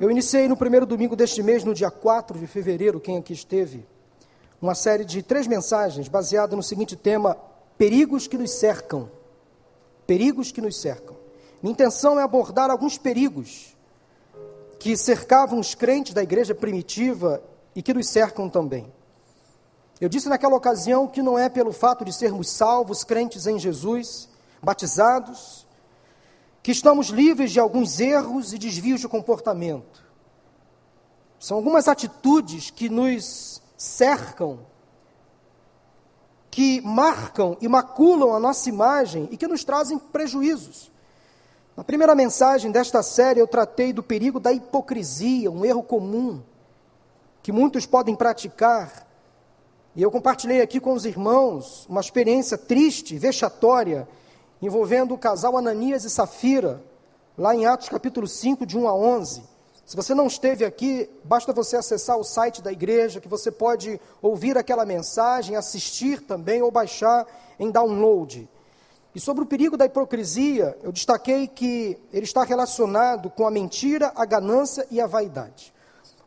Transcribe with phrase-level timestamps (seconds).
[0.00, 3.86] Eu iniciei no primeiro domingo deste mês, no dia 4 de fevereiro, quem aqui esteve,
[4.60, 7.36] uma série de três mensagens baseada no seguinte tema:
[7.78, 9.08] perigos que nos cercam.
[10.04, 11.16] Perigos que nos cercam.
[11.62, 13.76] Minha intenção é abordar alguns perigos
[14.80, 17.40] que cercavam os crentes da igreja primitiva
[17.74, 18.92] e que nos cercam também.
[20.00, 24.28] Eu disse naquela ocasião que não é pelo fato de sermos salvos, crentes em Jesus,
[24.60, 25.64] batizados,
[26.64, 30.02] que estamos livres de alguns erros e desvios de comportamento.
[31.38, 34.60] São algumas atitudes que nos cercam,
[36.50, 40.90] que marcam e maculam a nossa imagem e que nos trazem prejuízos.
[41.76, 46.42] Na primeira mensagem desta série, eu tratei do perigo da hipocrisia, um erro comum
[47.42, 49.06] que muitos podem praticar.
[49.94, 54.08] E eu compartilhei aqui com os irmãos uma experiência triste, vexatória,
[54.64, 56.82] envolvendo o casal Ananias e Safira,
[57.36, 59.42] lá em Atos capítulo 5, de 1 a 11.
[59.84, 64.00] Se você não esteve aqui, basta você acessar o site da igreja, que você pode
[64.22, 67.26] ouvir aquela mensagem, assistir também ou baixar
[67.58, 68.48] em download.
[69.14, 74.10] E sobre o perigo da hipocrisia, eu destaquei que ele está relacionado com a mentira,
[74.16, 75.74] a ganância e a vaidade.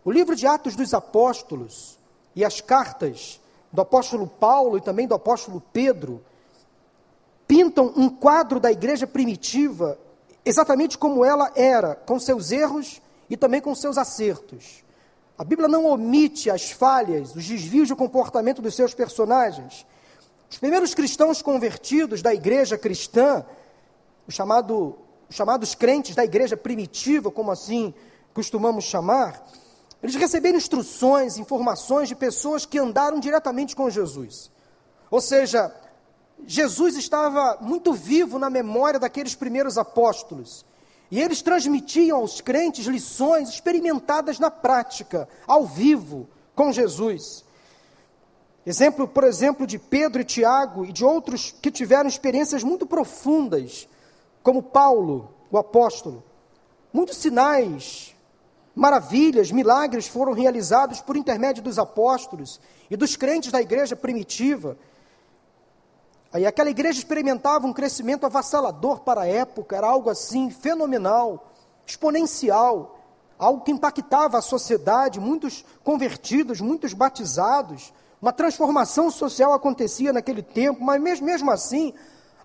[0.06, 1.98] O livro de Atos dos Apóstolos
[2.36, 6.23] e as cartas do apóstolo Paulo e também do apóstolo Pedro
[7.48, 9.98] pintam um quadro da igreja primitiva
[10.44, 14.84] exatamente como ela era, com seus erros e também com seus acertos.
[15.38, 19.86] A Bíblia não omite as falhas, os desvios de comportamento dos seus personagens.
[20.50, 23.45] Os primeiros cristãos convertidos da igreja cristã,
[24.26, 24.98] os, chamado,
[25.30, 27.94] os chamados crentes da igreja primitiva, como assim
[28.34, 29.45] costumamos chamar,
[30.02, 34.50] eles receberam instruções, informações de pessoas que andaram diretamente com Jesus.
[35.11, 35.73] Ou seja,
[36.45, 40.66] Jesus estava muito vivo na memória daqueles primeiros apóstolos.
[41.09, 47.45] E eles transmitiam aos crentes lições experimentadas na prática, ao vivo, com Jesus.
[48.65, 53.87] Exemplo, por exemplo, de Pedro e Tiago e de outros que tiveram experiências muito profundas,
[54.43, 56.21] como Paulo, o apóstolo.
[56.92, 58.14] Muitos sinais,
[58.76, 62.59] maravilhas, milagres foram realizados por intermédio dos apóstolos
[62.92, 64.77] e dos crentes da igreja primitiva.
[66.37, 71.52] Aí aquela igreja experimentava um crescimento avassalador para a época, era algo assim fenomenal,
[71.83, 72.99] exponencial,
[73.39, 80.83] algo que impactava a sociedade, muitos convertidos, muitos batizados, uma transformação social acontecia naquele tempo,
[80.83, 81.92] mas mesmo, mesmo assim,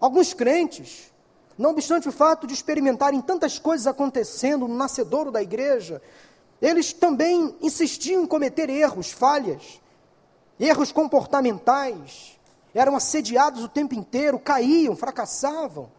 [0.00, 1.12] alguns crentes,
[1.58, 6.00] não obstante o fato de experimentarem tantas coisas acontecendo no nascedouro da igreja,
[6.62, 9.82] eles também insistiam em cometer erros, falhas,
[10.58, 12.40] erros comportamentais,
[12.74, 15.90] eram assediados o tempo inteiro, caíam, fracassavam,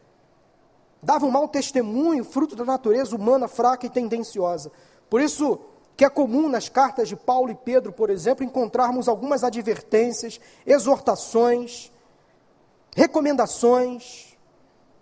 [1.02, 4.72] davam mau testemunho, fruto da natureza humana fraca e tendenciosa.
[5.10, 5.60] Por isso
[5.96, 11.92] que é comum nas cartas de Paulo e Pedro, por exemplo, encontrarmos algumas advertências, exortações,
[12.96, 14.36] recomendações,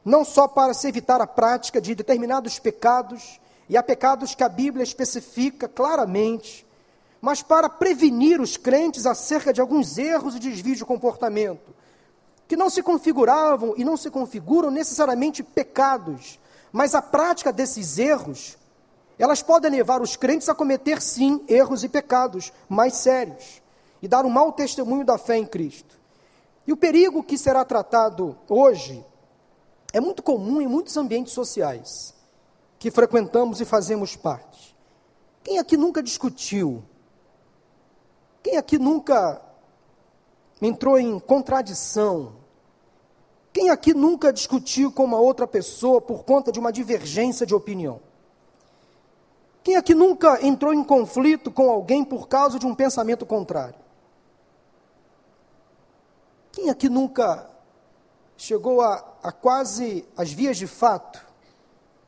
[0.04, 3.40] não só para se evitar a prática de determinados pecados,
[3.70, 6.66] e há pecados que a Bíblia especifica claramente,
[7.22, 11.74] mas para prevenir os crentes acerca de alguns erros e desvios de comportamento,
[12.48, 16.40] que não se configuravam e não se configuram necessariamente pecados,
[16.72, 18.58] mas a prática desses erros,
[19.20, 23.62] elas podem levar os crentes a cometer sim erros e pecados mais sérios
[24.02, 26.00] e dar um mau testemunho da fé em Cristo.
[26.66, 29.06] E o perigo que será tratado hoje
[29.94, 32.16] é muito comum em muitos ambientes sociais
[32.80, 34.76] que frequentamos e fazemos parte.
[35.44, 36.84] Quem aqui nunca discutiu
[38.44, 39.42] quem aqui nunca
[40.62, 42.34] entrou em contradição?
[43.54, 48.00] Quem aqui nunca discutiu com uma outra pessoa por conta de uma divergência de opinião?
[49.64, 53.80] Quem aqui nunca entrou em conflito com alguém por causa de um pensamento contrário?
[56.52, 57.48] Quem aqui nunca
[58.36, 61.24] chegou a, a quase as vias de fato,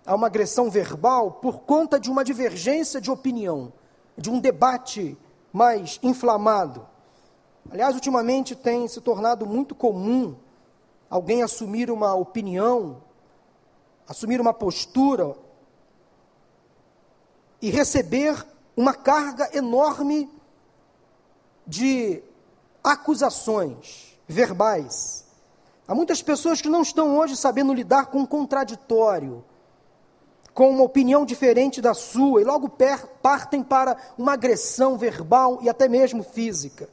[0.05, 3.71] a uma agressão verbal por conta de uma divergência de opinião,
[4.17, 5.17] de um debate
[5.53, 6.87] mais inflamado.
[7.69, 10.35] Aliás, ultimamente tem se tornado muito comum
[11.09, 13.03] alguém assumir uma opinião,
[14.07, 15.35] assumir uma postura
[17.61, 18.45] e receber
[18.75, 20.29] uma carga enorme
[21.67, 22.23] de
[22.83, 25.23] acusações verbais.
[25.87, 29.45] Há muitas pessoas que não estão hoje sabendo lidar com o contraditório,
[30.53, 32.71] com uma opinião diferente da sua e logo
[33.21, 36.87] partem para uma agressão verbal e até mesmo física.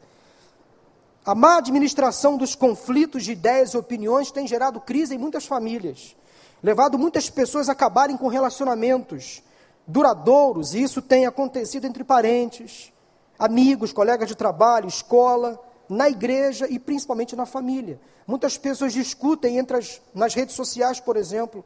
[1.25, 6.17] A má administração dos conflitos de ideias e opiniões tem gerado crise em muitas famílias,
[6.63, 9.43] levado muitas pessoas a acabarem com relacionamentos
[9.87, 12.93] duradouros, e isso tem acontecido entre parentes,
[13.39, 18.01] amigos, colegas de trabalho, escola, na igreja e principalmente na família.
[18.27, 21.65] Muitas pessoas discutem entre as, nas redes sociais, por exemplo,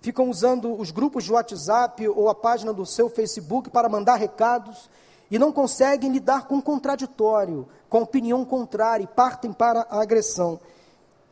[0.00, 4.88] ficam usando os grupos de WhatsApp ou a página do seu Facebook para mandar recados
[5.30, 10.00] e não conseguem lidar com o contraditório, com a opinião contrária e partem para a
[10.00, 10.58] agressão.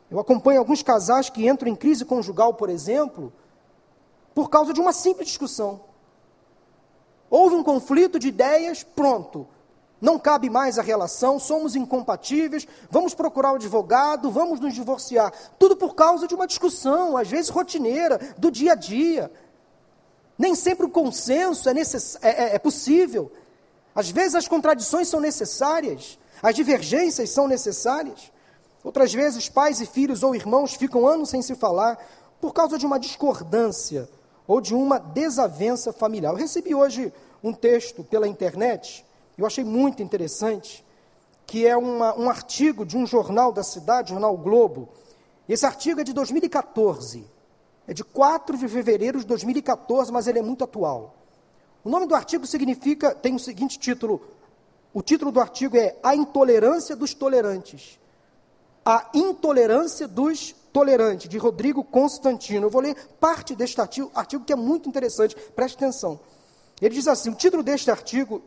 [0.09, 3.33] Eu acompanho alguns casais que entram em crise conjugal, por exemplo,
[4.33, 5.81] por causa de uma simples discussão.
[7.29, 9.47] Houve um conflito de ideias, pronto.
[9.99, 15.33] Não cabe mais a relação, somos incompatíveis, vamos procurar um advogado, vamos nos divorciar.
[15.57, 19.31] Tudo por causa de uma discussão, às vezes rotineira, do dia a dia.
[20.37, 22.19] Nem sempre o consenso é, necess...
[22.21, 23.31] é, é, é possível.
[23.95, 28.31] Às vezes as contradições são necessárias, as divergências são necessárias.
[28.83, 31.97] Outras vezes, pais e filhos ou irmãos ficam anos sem se falar
[32.39, 34.07] por causa de uma discordância
[34.45, 36.31] ou de uma desavença familiar.
[36.31, 37.11] Eu recebi hoje
[37.43, 39.06] um texto pela internet
[39.37, 40.83] eu achei muito interessante,
[41.45, 44.89] que é uma, um artigo de um jornal da cidade, Jornal Globo.
[45.47, 47.25] Esse artigo é de 2014,
[47.87, 51.15] é de 4 de fevereiro de 2014, mas ele é muito atual.
[51.83, 54.21] O nome do artigo significa, tem o seguinte título,
[54.93, 57.99] o título do artigo é A Intolerância dos Tolerantes.
[58.83, 62.65] A Intolerância dos Tolerantes, de Rodrigo Constantino.
[62.65, 66.19] Eu vou ler parte deste artigo, artigo que é muito interessante, preste atenção.
[66.81, 68.41] Ele diz assim: o título deste artigo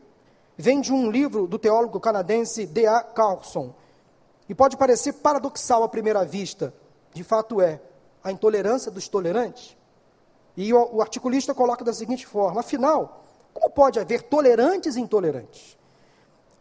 [0.57, 3.01] vem de um livro do teólogo canadense D.A.
[3.01, 3.73] Carlson.
[4.47, 6.73] E pode parecer paradoxal à primeira vista,
[7.13, 7.79] de fato é,
[8.23, 9.77] a intolerância dos tolerantes.
[10.55, 15.77] E o, o articulista coloca da seguinte forma: afinal, como pode haver tolerantes e intolerantes?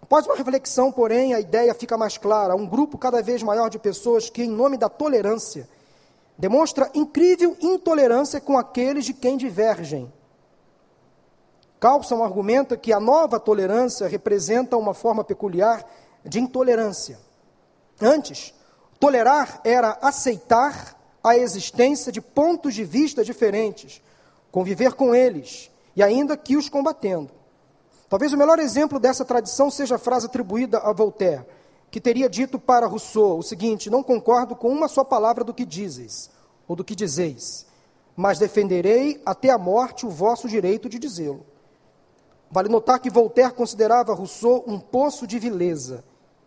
[0.01, 3.79] Após uma reflexão, porém, a ideia fica mais clara: um grupo cada vez maior de
[3.79, 5.69] pessoas que, em nome da tolerância,
[6.39, 10.13] demonstra incrível intolerância com aqueles de quem divergem
[11.81, 15.83] Carlson argumenta que a nova tolerância representa uma forma peculiar
[16.23, 17.19] de intolerância.
[17.99, 18.53] Antes,
[18.99, 20.95] tolerar era aceitar
[21.25, 24.03] a existência de pontos de vista diferentes,
[24.53, 27.31] conviver com eles e ainda que os combatendo.
[28.11, 31.47] Talvez o melhor exemplo dessa tradição seja a frase atribuída a Voltaire,
[31.91, 35.65] que teria dito para Rousseau o seguinte: Não concordo com uma só palavra do que
[35.65, 36.31] dizes,
[36.69, 37.67] ou do que dizeis,
[38.15, 41.47] mas defenderei até a morte o vosso direito de dizê-lo.
[42.51, 46.03] Vale notar que Voltaire considerava Rousseau um poço de vileza.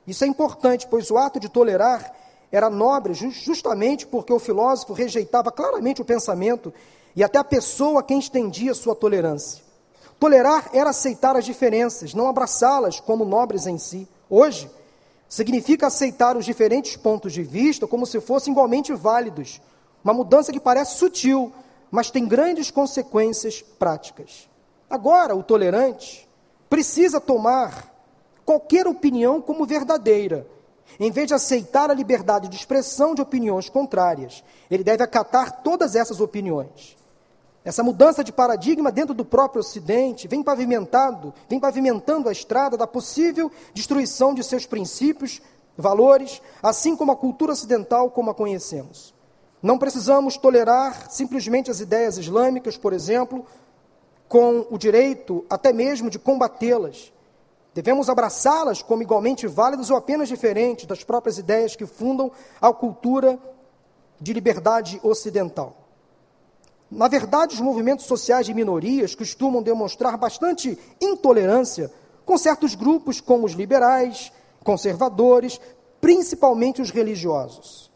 [0.05, 2.13] Isso é importante, pois o ato de tolerar
[2.51, 6.73] era nobre justamente porque o filósofo rejeitava claramente o pensamento
[7.15, 9.63] e até a pessoa a quem estendia sua tolerância.
[10.19, 14.07] Tolerar era aceitar as diferenças, não abraçá-las como nobres em si.
[14.29, 14.69] Hoje,
[15.27, 19.61] significa aceitar os diferentes pontos de vista como se fossem igualmente válidos.
[20.03, 21.51] Uma mudança que parece sutil,
[21.89, 24.49] mas tem grandes consequências práticas.
[24.93, 26.29] Agora, o tolerante
[26.69, 27.91] precisa tomar
[28.45, 30.45] qualquer opinião como verdadeira.
[30.99, 35.95] Em vez de aceitar a liberdade de expressão de opiniões contrárias, ele deve acatar todas
[35.95, 36.95] essas opiniões.
[37.65, 42.85] Essa mudança de paradigma dentro do próprio Ocidente vem pavimentado, vem pavimentando a estrada da
[42.85, 45.41] possível destruição de seus princípios,
[45.75, 49.11] valores, assim como a cultura ocidental como a conhecemos.
[49.59, 53.43] Não precisamos tolerar simplesmente as ideias islâmicas, por exemplo,
[54.27, 57.11] com o direito até mesmo de combatê-las.
[57.73, 62.31] Devemos abraçá-las como igualmente válidas ou apenas diferentes das próprias ideias que fundam
[62.61, 63.39] a cultura
[64.19, 65.75] de liberdade ocidental.
[66.89, 71.91] Na verdade, os movimentos sociais de minorias costumam demonstrar bastante intolerância
[72.23, 74.31] com certos grupos, como os liberais,
[74.63, 75.59] conservadores,
[75.99, 77.91] principalmente os religiosos.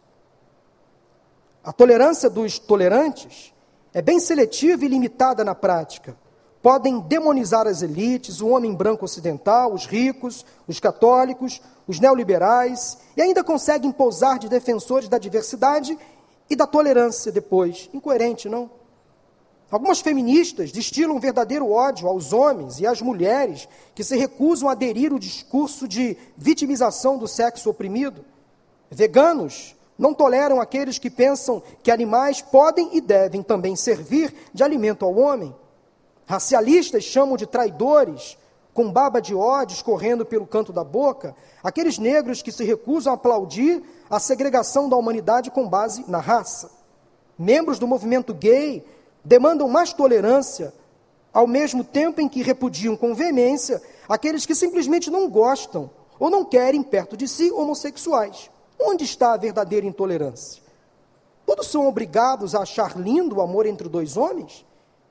[1.63, 3.54] A tolerância dos tolerantes
[3.98, 6.16] é bem seletiva e limitada na prática
[6.62, 13.22] podem demonizar as elites, o homem branco ocidental, os ricos, os católicos, os neoliberais, e
[13.24, 15.98] ainda conseguem pousar de defensores da diversidade
[16.48, 17.89] e da tolerância depois.
[17.92, 18.70] Incoerente, não?
[19.72, 24.74] Algumas feministas destilam um verdadeiro ódio aos homens e às mulheres que se recusam a
[24.74, 28.24] aderir ao discurso de vitimização do sexo oprimido.
[28.92, 35.04] Veganos não toleram aqueles que pensam que animais podem e devem também servir de alimento
[35.04, 35.56] ao homem.
[36.25, 38.38] Racialistas chamam de traidores,
[38.74, 43.16] com baba de ódio escorrendo pelo canto da boca, aqueles negros que se recusam a
[43.16, 46.70] aplaudir a segregação da humanidade com base na raça.
[47.39, 48.86] Membros do movimento gay
[49.25, 50.74] demandam mais tolerância,
[51.34, 55.89] ao mesmo tempo em que repudiam com veemência aqueles que simplesmente não gostam
[56.20, 58.50] ou não querem perto de si homossexuais.
[58.80, 60.62] Onde está a verdadeira intolerância?
[61.46, 64.66] Todos são obrigados a achar lindo o amor entre dois homens?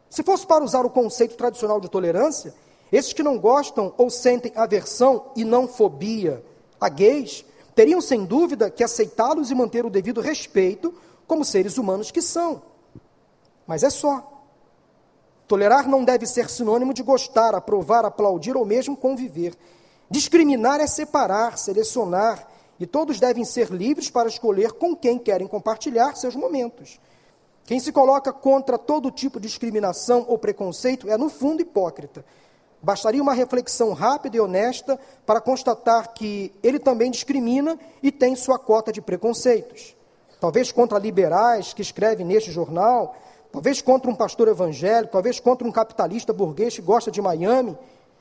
[0.09, 2.55] Se fosse para usar o conceito tradicional de tolerância,
[2.93, 6.45] esses que não gostam ou sentem aversão e não fobia
[6.81, 7.45] a gays,
[7.75, 10.95] teriam sem dúvida que aceitá-los e manter o devido respeito
[11.27, 12.63] como seres humanos que são.
[13.67, 14.33] Mas é só.
[15.49, 19.55] Tolerar não deve ser sinônimo de gostar, aprovar, aplaudir ou mesmo conviver.
[20.11, 26.15] Discriminar é separar, selecionar, e todos devem ser livres para escolher com quem querem compartilhar
[26.17, 27.01] seus momentos.
[27.65, 32.25] Quem se coloca contra todo tipo de discriminação ou preconceito é, no fundo, hipócrita.
[32.81, 38.59] Bastaria uma reflexão rápida e honesta para constatar que ele também discrimina e tem sua
[38.59, 39.97] cota de preconceitos.
[40.39, 43.17] Talvez contra liberais que escrevem neste jornal,
[43.51, 47.77] talvez contra um pastor evangélico, talvez contra um capitalista burguês que gosta de Miami.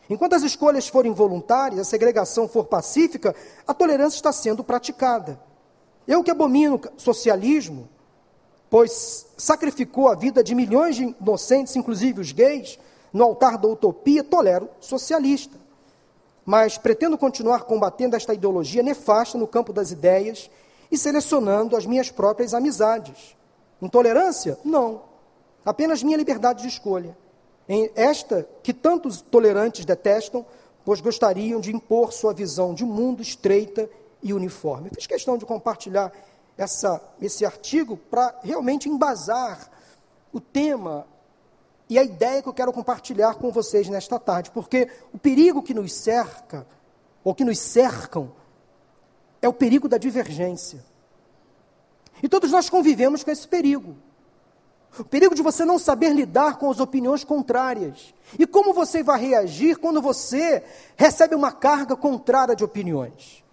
[0.09, 3.35] Enquanto as escolhas forem voluntárias, a segregação for pacífica,
[3.67, 5.39] a tolerância está sendo praticada.
[6.07, 7.89] Eu que abomino socialismo,
[8.69, 12.77] pois sacrificou a vida de milhões de inocentes, inclusive os gays,
[13.11, 15.57] no altar da utopia, tolero socialista.
[16.45, 20.51] Mas pretendo continuar combatendo esta ideologia nefasta no campo das ideias
[20.91, 23.35] e selecionando as minhas próprias amizades.
[23.81, 24.59] Intolerância?
[24.63, 25.01] Não.
[25.65, 27.17] Apenas minha liberdade de escolha.
[27.67, 30.45] Em esta que tantos tolerantes detestam,
[30.83, 33.89] pois gostariam de impor sua visão de mundo estreita
[34.21, 34.89] e uniforme.
[34.93, 36.11] fiz questão de compartilhar
[36.57, 39.69] essa, esse artigo para realmente embasar
[40.31, 41.07] o tema
[41.89, 45.73] e a ideia que eu quero compartilhar com vocês nesta tarde, porque o perigo que
[45.73, 46.65] nos cerca,
[47.23, 48.31] ou que nos cercam,
[49.41, 50.83] é o perigo da divergência.
[52.23, 53.95] E todos nós convivemos com esse perigo.
[54.97, 58.13] O perigo de você não saber lidar com as opiniões contrárias.
[58.39, 60.63] E como você vai reagir quando você
[60.95, 63.43] recebe uma carga contrária de opiniões?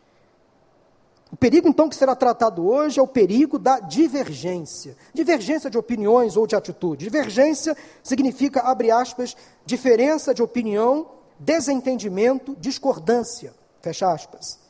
[1.32, 4.94] O perigo, então, que será tratado hoje é o perigo da divergência.
[5.14, 7.06] Divergência de opiniões ou de atitude.
[7.06, 9.34] Divergência significa, abre aspas,
[9.64, 11.06] diferença de opinião,
[11.38, 13.54] desentendimento, discordância.
[13.80, 14.60] Fecha aspas.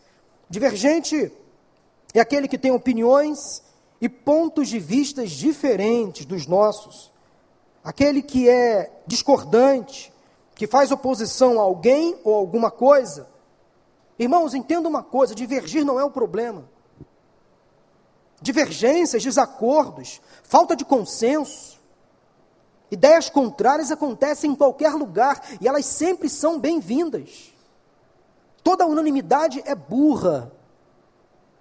[0.49, 1.33] Divergente
[2.15, 3.61] é aquele que tem opiniões
[4.03, 7.11] e pontos de vistas diferentes dos nossos.
[7.83, 10.13] Aquele que é discordante,
[10.55, 13.33] que faz oposição a alguém ou alguma coisa,
[14.23, 16.65] Irmãos, entenda uma coisa: divergir não é o problema.
[18.41, 21.81] Divergências, desacordos, falta de consenso,
[22.91, 27.53] ideias contrárias acontecem em qualquer lugar e elas sempre são bem-vindas.
[28.63, 30.53] Toda unanimidade é burra.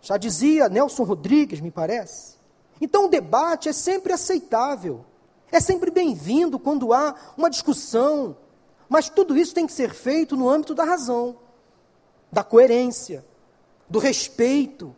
[0.01, 2.36] Já dizia Nelson Rodrigues, me parece.
[2.79, 5.05] Então o debate é sempre aceitável,
[5.51, 8.36] é sempre bem-vindo quando há uma discussão,
[8.89, 11.38] mas tudo isso tem que ser feito no âmbito da razão
[12.31, 13.25] da coerência,
[13.89, 14.96] do respeito.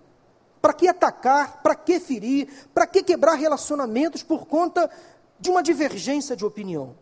[0.62, 1.62] Para que atacar?
[1.62, 2.68] Para que ferir?
[2.74, 4.90] Para que quebrar relacionamentos por conta
[5.40, 6.96] de uma divergência de opinião,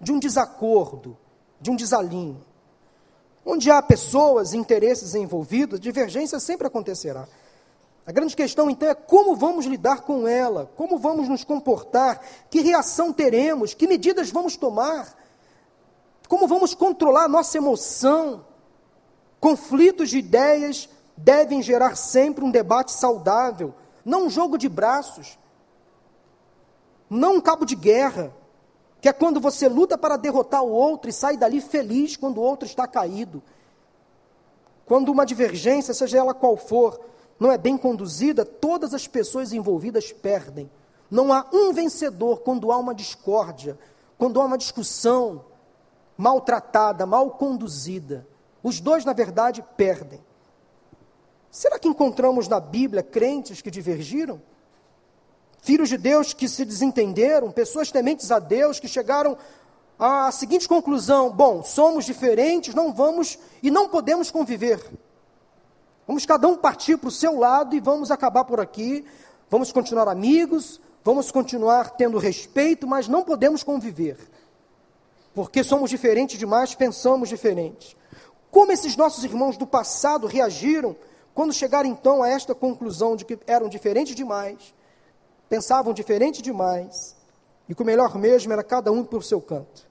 [0.00, 1.16] de um desacordo,
[1.60, 2.44] de um desalinho?
[3.44, 7.26] Onde há pessoas interesses envolvidos, divergência sempre acontecerá.
[8.06, 12.60] A grande questão, então, é como vamos lidar com ela, como vamos nos comportar, que
[12.60, 15.14] reação teremos, que medidas vamos tomar,
[16.26, 18.44] como vamos controlar a nossa emoção,
[19.40, 25.38] Conflitos de ideias devem gerar sempre um debate saudável, não um jogo de braços,
[27.08, 28.32] não um cabo de guerra,
[29.00, 32.42] que é quando você luta para derrotar o outro e sai dali feliz quando o
[32.42, 33.42] outro está caído.
[34.84, 36.98] Quando uma divergência, seja ela qual for,
[37.38, 40.68] não é bem conduzida, todas as pessoas envolvidas perdem.
[41.10, 43.78] Não há um vencedor quando há uma discórdia,
[44.16, 45.44] quando há uma discussão
[46.16, 48.26] maltratada, mal conduzida.
[48.62, 50.20] Os dois, na verdade, perdem.
[51.50, 54.42] Será que encontramos na Bíblia crentes que divergiram?
[55.60, 59.36] Filhos de Deus que se desentenderam, pessoas tementes a Deus que chegaram
[59.98, 64.80] à seguinte conclusão: bom, somos diferentes, não vamos e não podemos conviver.
[66.06, 69.04] Vamos cada um partir para o seu lado e vamos acabar por aqui.
[69.50, 74.16] Vamos continuar amigos, vamos continuar tendo respeito, mas não podemos conviver.
[75.34, 77.96] Porque somos diferentes demais, pensamos diferentes.
[78.50, 80.96] Como esses nossos irmãos do passado reagiram
[81.34, 84.74] quando chegaram então a esta conclusão de que eram diferentes demais,
[85.48, 87.16] pensavam diferente demais,
[87.68, 89.86] e que o melhor mesmo era cada um por seu canto?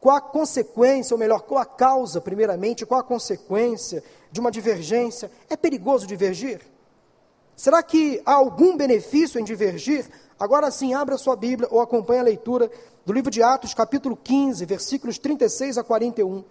[0.00, 5.30] Qual a consequência, ou melhor, qual a causa, primeiramente, qual a consequência de uma divergência?
[5.50, 6.60] É perigoso divergir?
[7.56, 10.08] Será que há algum benefício em divergir?
[10.38, 12.70] Agora sim, abra sua Bíblia ou acompanhe a leitura
[13.04, 16.44] do livro de Atos, capítulo 15, versículos 36 a 41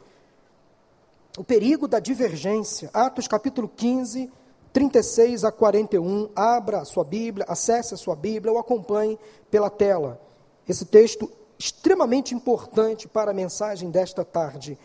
[1.38, 2.90] o perigo da divergência.
[2.92, 4.30] Atos capítulo 15,
[4.78, 6.30] 36 a 41.
[6.36, 9.18] Abra a sua Bíblia, acesse a sua Bíblia ou acompanhe
[9.50, 10.22] pela tela.
[10.70, 14.78] Esse texto extremamente importante para a mensagem desta tarde: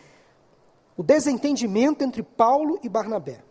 [0.97, 3.43] o desentendimento entre Paulo e Barnabé.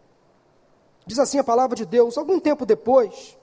[1.07, 3.39] Diz assim a palavra de Deus: algum tempo depois,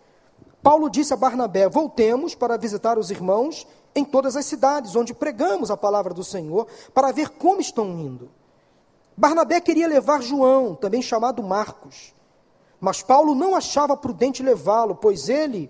[0.61, 3.65] Paulo disse a Barnabé: Voltemos para visitar os irmãos
[3.95, 8.29] em todas as cidades onde pregamos a palavra do Senhor, para ver como estão indo.
[9.15, 12.13] Barnabé queria levar João, também chamado Marcos,
[12.79, 15.69] mas Paulo não achava prudente levá-lo, pois ele,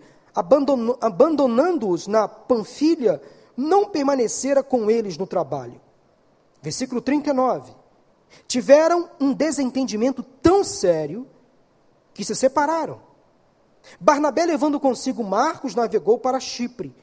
[1.02, 3.22] abandonando-os na Panfilha,
[3.58, 5.82] não permanecera com eles no trabalho.
[6.62, 7.74] Versículo 39.
[8.48, 11.28] Tiveram um desentendimento tão sério
[12.14, 13.02] que se separaram.
[14.00, 16.96] Barnabé, levando consigo Marcos, navegou para Chipre.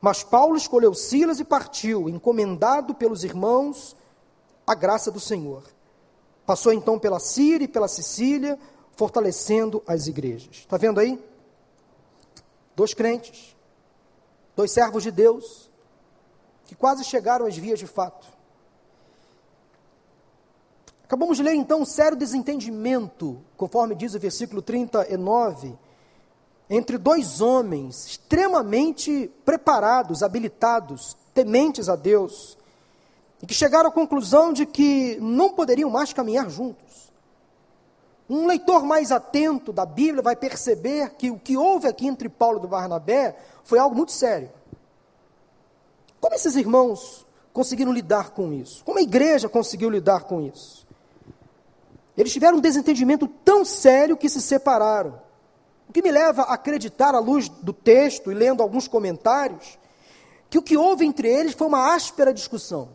[0.00, 3.94] Mas Paulo escolheu Silas e partiu, encomendado pelos irmãos
[4.66, 5.62] a graça do Senhor.
[6.44, 8.58] Passou então pela Síria e pela Sicília,
[8.96, 10.56] fortalecendo as igrejas.
[10.56, 11.22] Está vendo aí?
[12.76, 13.56] Dois crentes,
[14.56, 15.70] dois servos de Deus,
[16.64, 18.26] que quase chegaram às vias de fato.
[21.04, 25.76] Acabamos de ler então um sério desentendimento, conforme diz o versículo 39,
[26.68, 32.56] entre dois homens extremamente preparados, habilitados, tementes a Deus,
[33.42, 36.83] e que chegaram à conclusão de que não poderiam mais caminhar juntos.
[38.28, 42.64] Um leitor mais atento da Bíblia vai perceber que o que houve aqui entre Paulo
[42.64, 44.50] e Barnabé foi algo muito sério.
[46.20, 48.82] Como esses irmãos conseguiram lidar com isso?
[48.82, 50.86] Como a igreja conseguiu lidar com isso?
[52.16, 55.20] Eles tiveram um desentendimento tão sério que se separaram.
[55.88, 59.78] O que me leva a acreditar, à luz do texto e lendo alguns comentários,
[60.48, 62.88] que o que houve entre eles foi uma áspera discussão.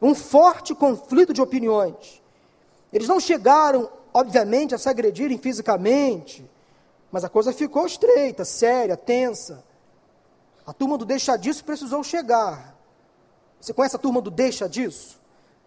[0.00, 2.22] Um forte conflito de opiniões.
[2.92, 6.48] Eles não chegaram, obviamente, a se agredirem fisicamente,
[7.10, 9.64] mas a coisa ficou estreita, séria, tensa.
[10.66, 12.76] A turma do deixa disso precisou chegar.
[13.60, 15.18] Você conhece a turma do deixa disso?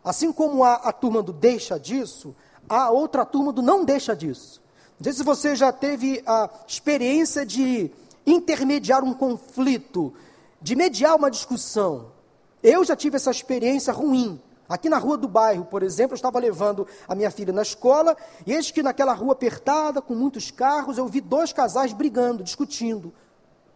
[0.03, 2.35] Assim como há a turma do deixa disso,
[2.67, 4.61] há outra turma do não deixa disso.
[4.99, 7.91] Não sei se você já teve a experiência de
[8.25, 10.13] intermediar um conflito,
[10.61, 12.11] de mediar uma discussão.
[12.61, 14.39] Eu já tive essa experiência ruim.
[14.73, 18.15] Aqui na rua do bairro, por exemplo, eu estava levando a minha filha na escola,
[18.45, 23.13] e eis que naquela rua apertada, com muitos carros, eu vi dois casais brigando, discutindo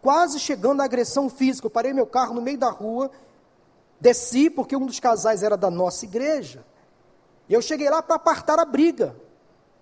[0.06, 1.66] quase chegando à agressão física.
[1.66, 3.10] Eu parei meu carro no meio da rua,
[4.00, 6.64] desci, porque um dos casais era da nossa igreja.
[7.48, 9.16] E eu cheguei lá para apartar a briga.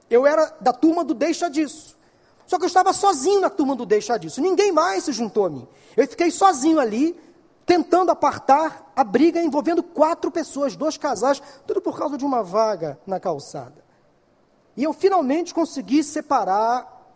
[0.09, 1.95] Eu era da turma do deixa disso.
[2.47, 4.41] Só que eu estava sozinho na turma do deixa disso.
[4.41, 5.69] Ninguém mais se juntou a mim.
[5.95, 7.21] Eu fiquei sozinho ali,
[7.67, 12.99] tentando apartar a briga envolvendo quatro pessoas, dois casais, tudo por causa de uma vaga
[13.07, 13.85] na calçada.
[14.77, 17.15] E eu finalmente consegui separar,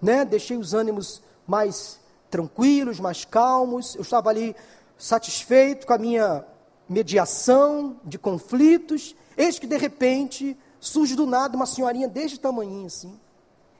[0.00, 1.98] né, deixei os ânimos mais
[2.30, 3.94] tranquilos, mais calmos.
[3.96, 4.54] Eu estava ali
[4.96, 6.44] satisfeito com a minha
[6.88, 9.16] mediação de conflitos.
[9.36, 13.18] Eis que de repente surge do nada uma senhorinha deste tamanho assim.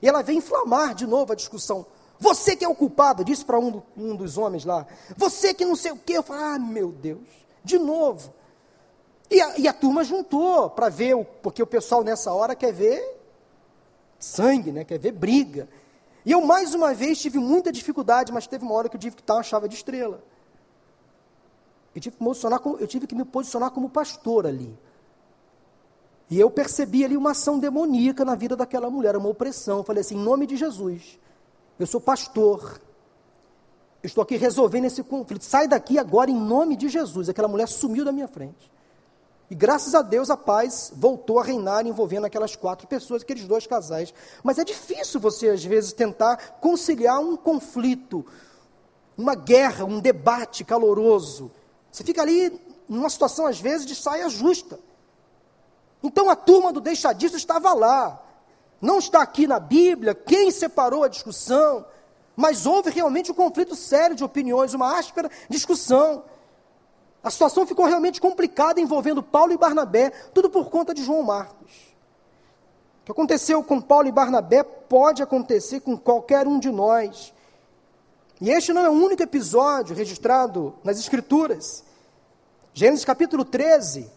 [0.01, 1.85] E ela vem inflamar de novo a discussão.
[2.21, 4.85] Você que é o culpado, disse para um, um, dos homens lá.
[5.17, 6.13] Você que não sei o quê.
[6.13, 7.27] Eu falo, ah, meu Deus,
[7.63, 8.31] de novo.
[9.27, 12.71] E a, e a turma juntou para ver, o, porque o pessoal nessa hora quer
[12.71, 13.01] ver
[14.19, 14.83] sangue, né?
[14.83, 15.67] quer ver briga.
[16.23, 19.15] E eu, mais uma vez, tive muita dificuldade, mas teve uma hora que eu tive
[19.15, 20.23] que estar uma chave de estrela.
[21.95, 24.77] Eu tive, como, eu tive que me posicionar como pastor ali.
[26.29, 29.79] E eu percebi ali uma ação demoníaca na vida daquela mulher, uma opressão.
[29.79, 31.19] Eu falei assim: em nome de Jesus,
[31.79, 32.81] eu sou pastor.
[34.03, 35.43] Estou aqui resolvendo esse conflito.
[35.43, 37.29] Sai daqui agora em nome de Jesus.
[37.29, 38.71] Aquela mulher sumiu da minha frente.
[39.49, 43.67] E graças a Deus a paz voltou a reinar envolvendo aquelas quatro pessoas, aqueles dois
[43.67, 44.13] casais.
[44.41, 48.25] Mas é difícil você, às vezes, tentar conciliar um conflito,
[49.17, 51.51] uma guerra, um debate caloroso.
[51.91, 54.79] Você fica ali numa situação, às vezes, de saia justa.
[56.01, 58.23] Então a turma do deixadiço estava lá.
[58.81, 61.85] Não está aqui na Bíblia quem separou a discussão,
[62.35, 66.23] mas houve realmente um conflito sério de opiniões, uma áspera discussão.
[67.23, 71.71] A situação ficou realmente complicada envolvendo Paulo e Barnabé, tudo por conta de João Marcos.
[73.01, 77.31] O que aconteceu com Paulo e Barnabé pode acontecer com qualquer um de nós.
[78.39, 81.83] E este não é o único episódio registrado nas Escrituras.
[82.73, 84.09] Gênesis capítulo 13,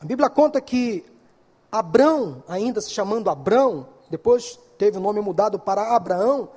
[0.00, 1.04] a Bíblia conta que
[1.70, 6.48] Abrão, ainda se chamando Abrão, depois teve o nome mudado para Abraão,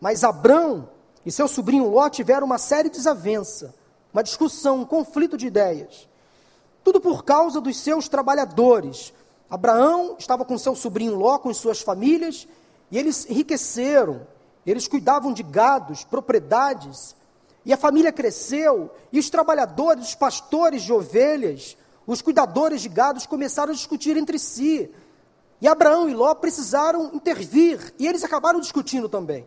[0.00, 0.88] mas Abrão
[1.24, 3.74] e seu sobrinho Ló tiveram uma série de desavença
[4.12, 6.08] uma discussão, um conflito de ideias.
[6.82, 9.12] Tudo por causa dos seus trabalhadores.
[9.48, 12.46] Abraão estava com seu sobrinho Ló, com suas famílias,
[12.90, 14.26] e eles enriqueceram.
[14.66, 17.18] Eles cuidavam de gados, propriedades,
[17.62, 23.26] E a família cresceu, e os trabalhadores, os pastores de ovelhas, os cuidadores de gados
[23.26, 24.90] começaram a discutir entre si.
[25.60, 29.46] E Abraão e Ló precisaram intervir, e eles acabaram discutindo também.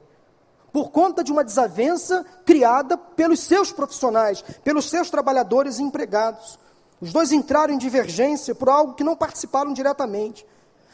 [0.72, 6.58] Por conta de uma desavença criada pelos seus profissionais, pelos seus trabalhadores e empregados.
[7.02, 10.46] Os dois entraram em divergência por algo que não participaram diretamente.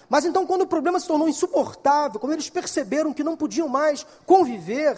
[0.10, 4.06] Mas então, quando o problema se tornou insuportável, quando eles perceberam que não podiam mais
[4.26, 4.98] conviver,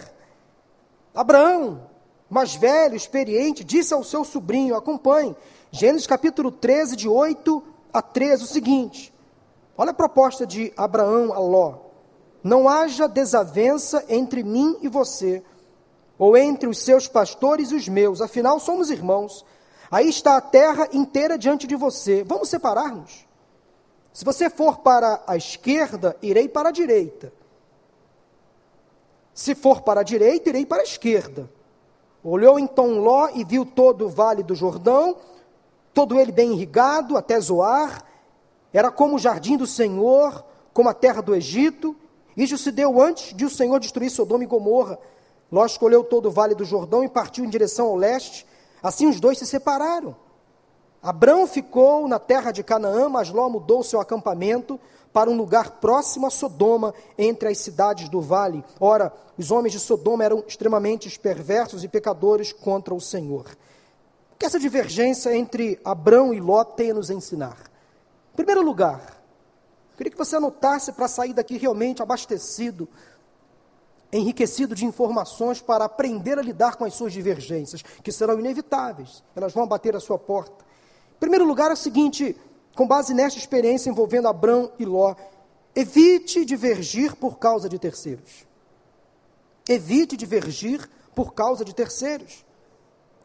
[1.14, 1.86] Abraão,
[2.30, 5.36] mais velho, experiente, disse ao seu sobrinho: acompanhe,
[5.74, 9.12] Gênesis capítulo 13, de 8 a 13, o seguinte:
[9.74, 11.76] olha a proposta de Abraão a Ló.
[12.44, 15.42] Não haja desavença entre mim e você,
[16.18, 19.46] ou entre os seus pastores e os meus, afinal somos irmãos.
[19.90, 22.22] Aí está a terra inteira diante de você.
[22.22, 23.26] Vamos separar-nos?
[24.12, 27.32] Se você for para a esquerda, irei para a direita.
[29.32, 31.48] Se for para a direita, irei para a esquerda.
[32.22, 35.16] Olhou então Ló e viu todo o vale do Jordão,
[35.92, 38.04] todo ele bem irrigado, até Zoar.
[38.72, 41.94] Era como o jardim do Senhor, como a terra do Egito.
[42.36, 44.98] Isso se deu antes de o Senhor destruir Sodoma e Gomorra.
[45.50, 48.46] Ló escolheu todo o vale do Jordão e partiu em direção ao leste.
[48.82, 50.16] Assim os dois se separaram.
[51.02, 54.80] Abrão ficou na terra de Canaã, mas Ló mudou seu acampamento
[55.12, 58.64] para um lugar próximo a Sodoma, entre as cidades do vale.
[58.80, 63.44] Ora, os homens de Sodoma eram extremamente perversos e pecadores contra o Senhor.
[64.42, 67.56] Que essa divergência entre Abrão e Ló tem a nos ensinar?
[68.32, 69.22] Em primeiro lugar,
[69.96, 72.88] queria que você anotasse para sair daqui realmente abastecido,
[74.12, 79.52] enriquecido de informações para aprender a lidar com as suas divergências, que serão inevitáveis, elas
[79.52, 80.64] vão bater a sua porta.
[81.14, 82.36] Em primeiro lugar, é o seguinte:
[82.74, 85.14] com base nesta experiência envolvendo Abrão e Ló,
[85.72, 88.44] evite divergir por causa de terceiros.
[89.68, 92.44] Evite divergir por causa de terceiros.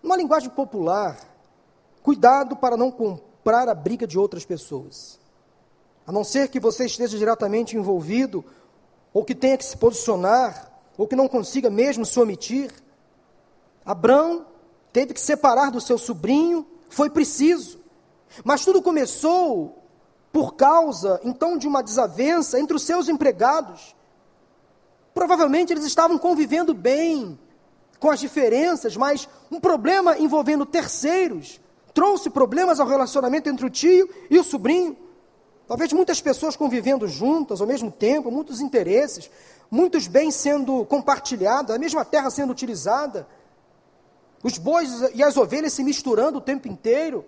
[0.08, 1.20] Uma linguagem popular,
[2.02, 5.20] cuidado para não comprar a briga de outras pessoas.
[6.08, 8.46] A não ser que você esteja diretamente envolvido,
[9.14, 12.72] ou que tenha que se posicionar, ou que não consiga mesmo se omitir.
[13.86, 14.46] Abrão
[14.94, 17.78] teve que separar do seu sobrinho, foi preciso.
[18.46, 19.84] Mas tudo começou
[20.32, 23.94] por causa, então, de uma desavença entre os seus empregados.
[25.14, 27.38] Provavelmente eles estavam convivendo bem
[28.00, 31.60] com as diferenças, mas um problema envolvendo terceiros
[31.94, 34.96] trouxe problemas ao relacionamento entre o tio e o sobrinho.
[35.68, 39.30] Talvez muitas pessoas convivendo juntas ao mesmo tempo, muitos interesses,
[39.70, 43.28] muitos bens sendo compartilhados, a mesma terra sendo utilizada,
[44.44, 47.26] os bois e as ovelhas se misturando o tempo inteiro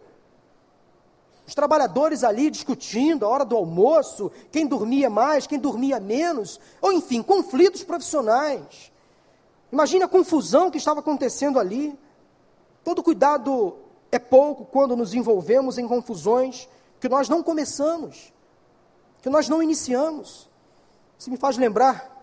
[1.50, 6.94] os trabalhadores ali discutindo a hora do almoço, quem dormia mais, quem dormia menos, ou
[6.94, 8.92] enfim, conflitos profissionais.
[9.72, 11.98] Imagine a confusão que estava acontecendo ali.
[12.84, 13.78] Todo cuidado
[14.12, 16.68] é pouco quando nos envolvemos em confusões
[17.00, 18.34] que nós não começamos,
[19.22, 20.50] que nós não iniciamos.
[21.18, 22.18] Isso me faz lembrar,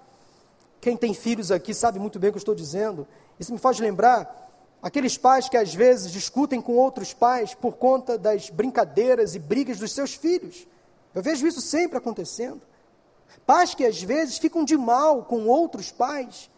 [0.80, 3.06] quem tem filhos aqui sabe muito bem o que eu estou dizendo,
[3.38, 4.46] isso me faz lembrar
[4.82, 9.78] Aqueles pais que às vezes discutem com outros pais por conta das brincadeiras e brigas
[9.78, 10.64] dos seus filhos.
[11.12, 12.60] Eu vejo isso sempre acontecendo.
[13.44, 16.48] Pais que às vezes ficam de mal com outros pais,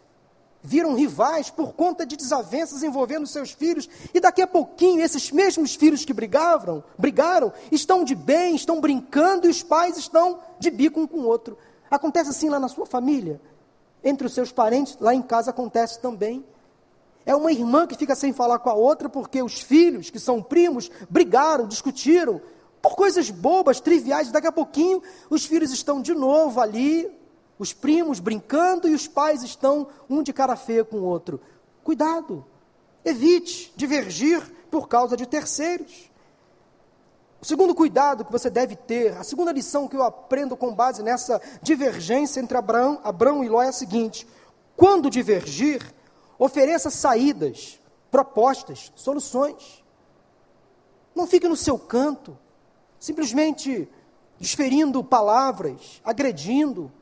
[0.62, 5.74] viram rivais por conta de desavenças envolvendo seus filhos, e daqui a pouquinho esses mesmos
[5.74, 11.00] filhos que brigavam, brigaram, estão de bem, estão brincando e os pais estão de bico
[11.00, 11.56] um com o outro.
[11.90, 13.40] Acontece assim lá na sua família,
[14.02, 16.44] entre os seus parentes, lá em casa acontece também.
[17.24, 20.42] É uma irmã que fica sem falar com a outra porque os filhos, que são
[20.42, 22.40] primos, brigaram, discutiram
[22.80, 24.30] por coisas bobas, triviais.
[24.30, 27.10] Daqui a pouquinho, os filhos estão de novo ali,
[27.58, 31.40] os primos brincando e os pais estão um de cara feia com o outro.
[31.82, 32.44] Cuidado,
[33.04, 36.10] evite divergir por causa de terceiros.
[37.40, 41.02] O segundo cuidado que você deve ter, a segunda lição que eu aprendo com base
[41.02, 44.26] nessa divergência entre Abraão, Abraão e Ló é a seguinte:
[44.76, 45.94] quando divergir,
[46.38, 49.84] Ofereça saídas, propostas, soluções.
[51.14, 52.38] Não fique no seu canto,
[53.00, 53.88] simplesmente
[54.38, 56.92] desferindo palavras, agredindo.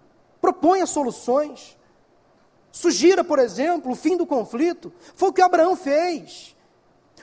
[0.47, 1.77] Proponha soluções.
[2.71, 4.93] Sugira, por exemplo, o fim do conflito.
[5.17, 6.55] Foi o que Abraão fez.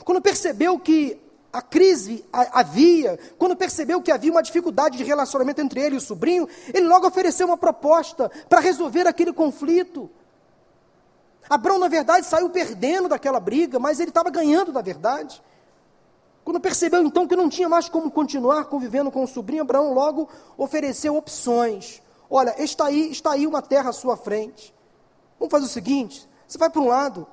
[0.04, 1.18] Quando percebeu que
[1.54, 6.02] a crise havia, quando percebeu que havia uma dificuldade de relacionamento entre ele e o
[6.02, 10.12] sobrinho, ele logo ofereceu uma proposta para resolver aquele conflito.
[11.50, 15.42] Abraão, na verdade, saiu perdendo daquela briga, mas ele estava ganhando, na verdade.
[16.44, 20.28] Quando percebeu então que não tinha mais como continuar convivendo com o sobrinho, Abraão logo
[20.58, 22.03] ofereceu opções.
[22.36, 24.74] Olha, está aí, está aí uma terra à sua frente.
[25.38, 27.28] Vamos fazer o seguinte: você vai para um lado,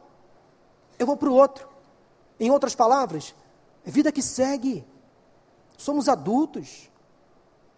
[0.98, 1.66] eu vou para o outro.
[2.38, 3.34] Em outras palavras,
[3.82, 4.84] é vida que segue.
[5.78, 6.90] Somos adultos,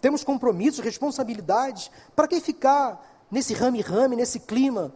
[0.00, 1.92] temos compromissos, responsabilidades.
[2.16, 4.92] Para que ficar nesse rame-rame, nesse clima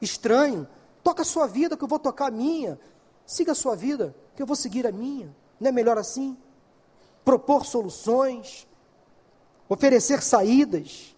[0.00, 0.68] estranho?
[1.02, 2.78] Toca a sua vida, que eu vou tocar a minha.
[3.26, 5.34] Siga a sua vida, que eu vou seguir a minha.
[5.58, 6.38] Não é melhor assim?
[7.24, 8.64] Propor soluções,
[9.68, 11.13] oferecer saídas,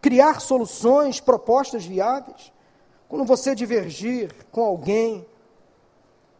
[0.00, 2.52] criar soluções, propostas viáveis.
[3.08, 5.26] Quando você divergir com alguém,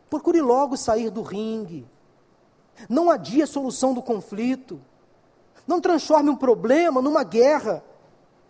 [0.09, 1.87] procure logo sair do ringue.
[2.89, 4.81] Não adie a solução do conflito.
[5.67, 7.85] Não transforme um problema numa guerra.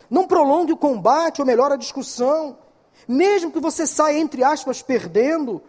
[0.08, 2.58] Não prolongue o combate ou melhor a discussão.
[3.08, 5.62] Mesmo que você saia, entre aspas, perdendo,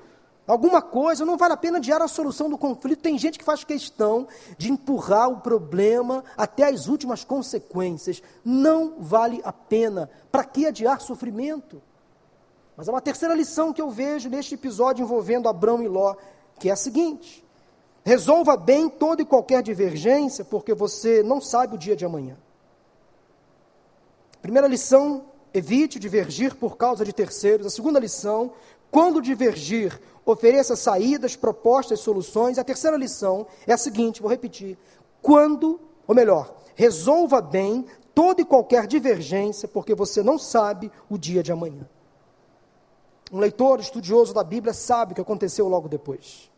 [0.51, 3.01] alguma coisa, não vale a pena adiar a solução do conflito.
[3.01, 8.21] Tem gente que faz questão de empurrar o problema até as últimas consequências.
[8.43, 10.09] Não vale a pena.
[10.31, 11.81] Para que adiar sofrimento?
[12.75, 16.15] Mas há uma terceira lição que eu vejo neste episódio envolvendo Abraão e Ló,
[16.59, 17.45] que é a seguinte:
[18.03, 22.35] resolva bem toda e qualquer divergência, porque você não sabe o dia de amanhã.
[24.41, 27.67] Primeira lição, evite divergir por causa de terceiros.
[27.67, 28.53] A segunda lição,
[28.91, 32.59] quando divergir, ofereça saídas, propostas, soluções.
[32.59, 34.77] A terceira lição é a seguinte, vou repetir:
[35.21, 41.41] quando, ou melhor, resolva bem toda e qualquer divergência, porque você não sabe o dia
[41.41, 41.87] de amanhã.
[43.31, 46.51] Um leitor estudioso da Bíblia sabe o que aconteceu logo depois.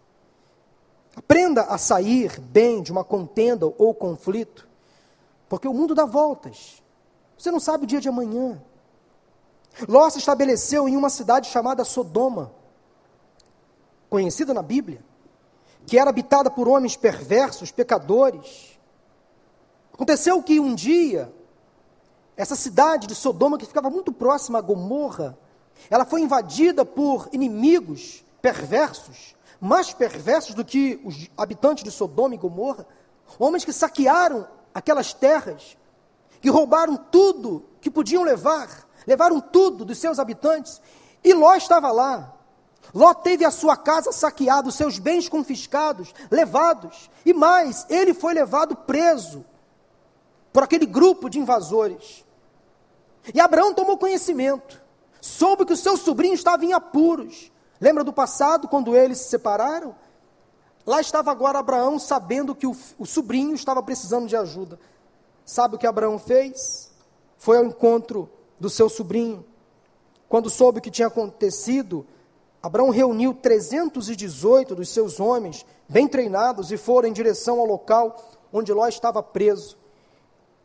[1.16, 4.68] Aprenda a sair bem de uma contenda ou conflito,
[5.48, 6.82] porque o mundo dá voltas.
[7.38, 8.60] Você não sabe o dia de amanhã.
[9.88, 12.52] Ló se estabeleceu em uma cidade chamada Sodoma
[14.10, 15.04] conhecida na Bíblia,
[15.88, 18.80] que era habitada por homens perversos, pecadores.
[19.92, 21.34] Aconteceu que um dia,
[22.38, 25.36] essa cidade de Sodoma, que ficava muito próxima a Gomorra,
[25.90, 32.38] ela foi invadida por inimigos perversos, mais perversos do que os habitantes de Sodoma e
[32.38, 32.86] Gomorra,
[33.40, 35.78] homens que saquearam aquelas terras,
[36.42, 40.82] que roubaram tudo que podiam levar, levaram tudo dos seus habitantes,
[41.24, 42.34] e Ló estava lá.
[42.94, 47.10] Ló teve a sua casa saqueada, os seus bens confiscados, levados.
[47.26, 49.46] E mais, ele foi levado preso
[50.52, 52.24] por aquele grupo de invasores.
[53.34, 54.82] E Abraão tomou conhecimento,
[55.22, 57.52] soube que o seu sobrinho estava em apuros.
[57.80, 59.96] Lembra do passado, quando eles se separaram?
[60.86, 64.80] Lá estava agora Abraão, sabendo que o, o sobrinho estava precisando de ajuda.
[65.46, 66.92] Sabe o que Abraão fez?
[67.38, 69.46] Foi ao encontro do seu sobrinho.
[70.28, 72.06] Quando soube o que tinha acontecido,
[72.62, 78.18] Abraão reuniu 318 dos seus homens, bem treinados, e foram em direção ao local
[78.52, 79.78] onde Ló estava preso.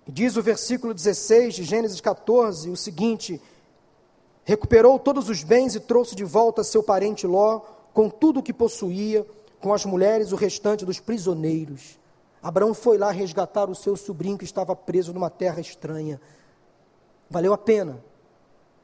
[0.06, 3.42] E diz o versículo 16 de Gênesis 14 o seguinte:
[4.44, 7.60] Recuperou todos os bens e trouxe de volta seu parente Ló,
[7.92, 9.26] com tudo o que possuía,
[9.60, 11.98] com as mulheres e o restante dos prisioneiros.
[12.42, 16.20] Abraão foi lá resgatar o seu sobrinho que estava preso numa terra estranha.
[17.30, 18.02] Valeu a pena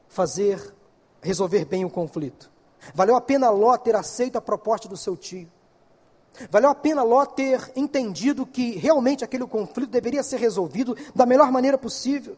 [0.08, 0.74] fazer,
[1.20, 2.50] resolver bem o conflito.
[2.94, 5.50] Valeu a pena Ló ter aceito a proposta do seu tio.
[6.50, 11.50] Valeu a pena Ló ter entendido que realmente aquele conflito deveria ser resolvido da melhor
[11.50, 12.36] maneira possível.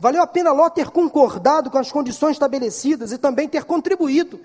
[0.00, 4.40] Valeu a pena Ló ter concordado com as condições estabelecidas e também ter contribuído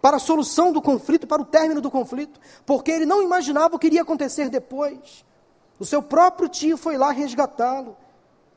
[0.00, 3.78] para a solução do conflito, para o término do conflito, porque ele não imaginava o
[3.78, 5.24] que iria acontecer depois.
[5.78, 7.96] O seu próprio tio foi lá resgatá-lo.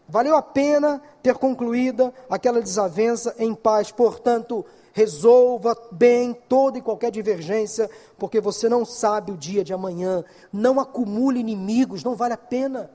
[0.07, 3.91] Valeu a pena ter concluída aquela desavença em paz.
[3.91, 10.23] Portanto, resolva bem toda e qualquer divergência, porque você não sabe o dia de amanhã.
[10.51, 12.91] Não acumule inimigos, não vale a pena.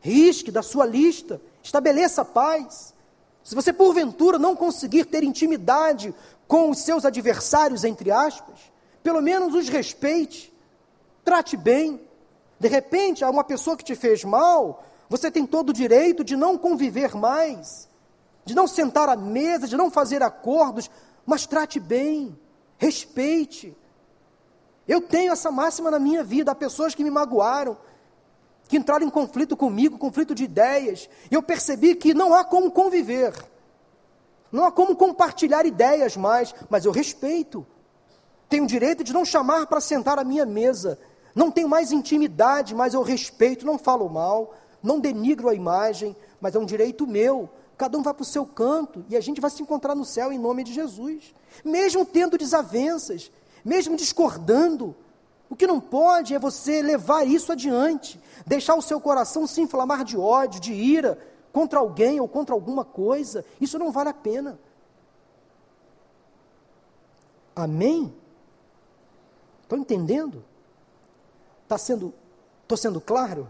[0.00, 2.92] Risque da sua lista, estabeleça paz.
[3.42, 6.14] Se você porventura não conseguir ter intimidade
[6.46, 10.52] com os seus adversários, entre aspas, pelo menos os respeite,
[11.24, 12.00] trate bem.
[12.60, 16.34] De repente, há uma pessoa que te fez mal, você tem todo o direito de
[16.36, 17.92] não conviver mais
[18.44, 20.90] de não sentar à mesa, de não fazer acordos,
[21.24, 22.36] mas trate bem,
[22.76, 23.76] respeite.
[24.86, 26.50] Eu tenho essa máxima na minha vida.
[26.50, 27.76] Há pessoas que me magoaram,
[28.68, 32.70] que entraram em conflito comigo, conflito de ideias, e eu percebi que não há como
[32.70, 33.32] conviver,
[34.50, 37.66] não há como compartilhar ideias mais, mas eu respeito.
[38.48, 40.98] Tenho o direito de não chamar para sentar à minha mesa.
[41.34, 46.54] Não tenho mais intimidade, mas eu respeito, não falo mal, não denigro a imagem, mas
[46.54, 47.48] é um direito meu
[47.82, 50.32] cada um vai para o seu canto e a gente vai se encontrar no céu
[50.32, 51.34] em nome de Jesus.
[51.64, 53.28] Mesmo tendo desavenças,
[53.64, 54.94] mesmo discordando,
[55.50, 60.04] o que não pode é você levar isso adiante, deixar o seu coração se inflamar
[60.04, 61.18] de ódio, de ira
[61.52, 63.44] contra alguém ou contra alguma coisa.
[63.60, 64.56] Isso não vale a pena.
[67.56, 68.14] Amém?
[69.62, 70.44] Estão entendendo?
[71.64, 72.14] Está sendo,
[72.62, 73.48] estou sendo claro?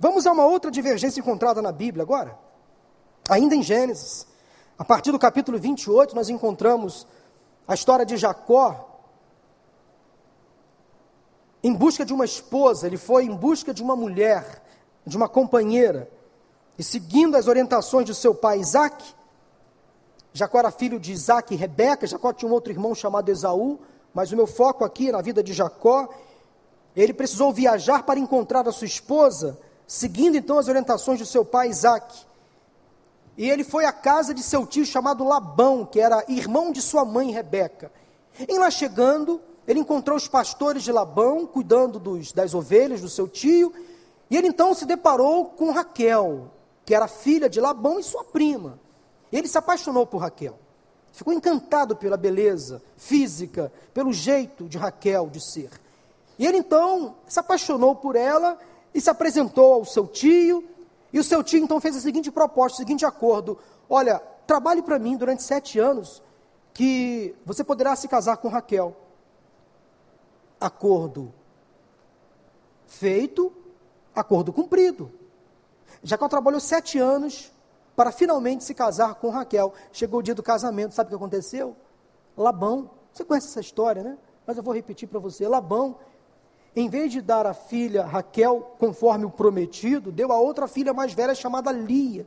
[0.00, 2.38] Vamos a uma outra divergência encontrada na Bíblia agora.
[3.28, 4.26] Ainda em Gênesis.
[4.78, 7.06] A partir do capítulo 28, nós encontramos
[7.68, 8.86] a história de Jacó
[11.62, 14.62] em busca de uma esposa, ele foi em busca de uma mulher,
[15.06, 16.10] de uma companheira.
[16.78, 19.04] E seguindo as orientações de seu pai Isaac,
[20.32, 23.78] Jacó era filho de Isaac e Rebeca, Jacó tinha um outro irmão chamado Esaú,
[24.14, 26.08] mas o meu foco aqui na vida de Jacó,
[26.96, 29.58] ele precisou viajar para encontrar a sua esposa,
[29.90, 32.24] seguindo então as orientações de seu pai Isaac.
[33.36, 37.04] E ele foi à casa de seu tio chamado Labão, que era irmão de sua
[37.04, 37.90] mãe Rebeca.
[38.48, 43.26] Em lá chegando, ele encontrou os pastores de Labão, cuidando dos, das ovelhas do seu
[43.26, 43.74] tio,
[44.30, 46.52] e ele então se deparou com Raquel,
[46.84, 48.78] que era filha de Labão e sua prima.
[49.32, 50.56] Ele se apaixonou por Raquel.
[51.10, 55.70] Ficou encantado pela beleza física, pelo jeito de Raquel de ser.
[56.38, 58.56] E ele então se apaixonou por ela
[58.94, 60.64] e se apresentou ao seu tio.
[61.12, 64.98] E o seu tio então fez a seguinte proposta, o seguinte acordo: Olha, trabalhe para
[64.98, 66.22] mim durante sete anos,
[66.72, 68.96] que você poderá se casar com Raquel.
[70.60, 71.32] Acordo
[72.86, 73.52] feito,
[74.14, 75.10] acordo cumprido.
[76.02, 77.52] Jacó trabalhou sete anos
[77.94, 79.72] para finalmente se casar com Raquel.
[79.92, 81.76] Chegou o dia do casamento, sabe o que aconteceu?
[82.36, 84.18] Labão, você conhece essa história, né?
[84.46, 85.46] Mas eu vou repetir para você.
[85.46, 85.96] Labão,
[86.74, 91.12] em vez de dar a filha Raquel conforme o prometido, deu a outra filha mais
[91.12, 92.26] velha chamada Lia.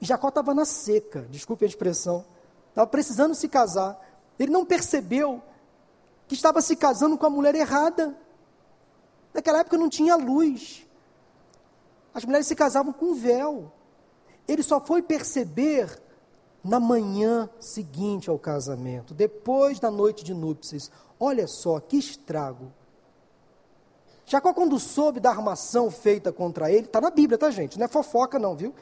[0.00, 2.24] E Jacó estava na seca, desculpe a expressão,
[2.70, 4.00] estava precisando se casar.
[4.38, 5.42] Ele não percebeu
[6.26, 8.16] que estava se casando com a mulher errada.
[9.32, 10.86] Naquela época não tinha luz.
[12.12, 13.70] As mulheres se casavam com véu.
[14.48, 16.00] Ele só foi perceber
[16.64, 20.90] na manhã seguinte ao casamento, depois da noite de núpcias.
[21.18, 22.72] Olha só que estrago.
[24.30, 27.76] Jacó, quando soube da armação feita contra ele, está na Bíblia, tá, gente?
[27.76, 28.72] Não é fofoca, não, viu?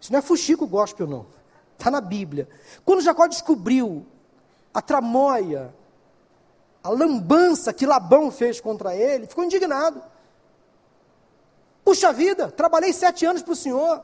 [0.00, 1.24] Isso não é fuxico gospel, não.
[1.78, 2.48] Está na Bíblia.
[2.84, 4.04] Quando Jacó descobriu
[4.74, 5.72] a tramóia,
[6.82, 10.02] a lambança que Labão fez contra ele, ficou indignado.
[11.84, 14.02] Puxa vida, trabalhei sete anos para o senhor,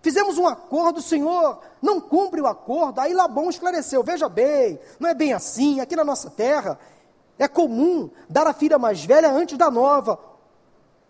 [0.00, 3.00] Fizemos um acordo, o Senhor não cumpre o acordo.
[3.00, 5.80] Aí Labão esclareceu: veja bem, não é bem assim.
[5.80, 6.78] Aqui na nossa terra
[7.36, 10.16] é comum dar a filha mais velha antes da nova,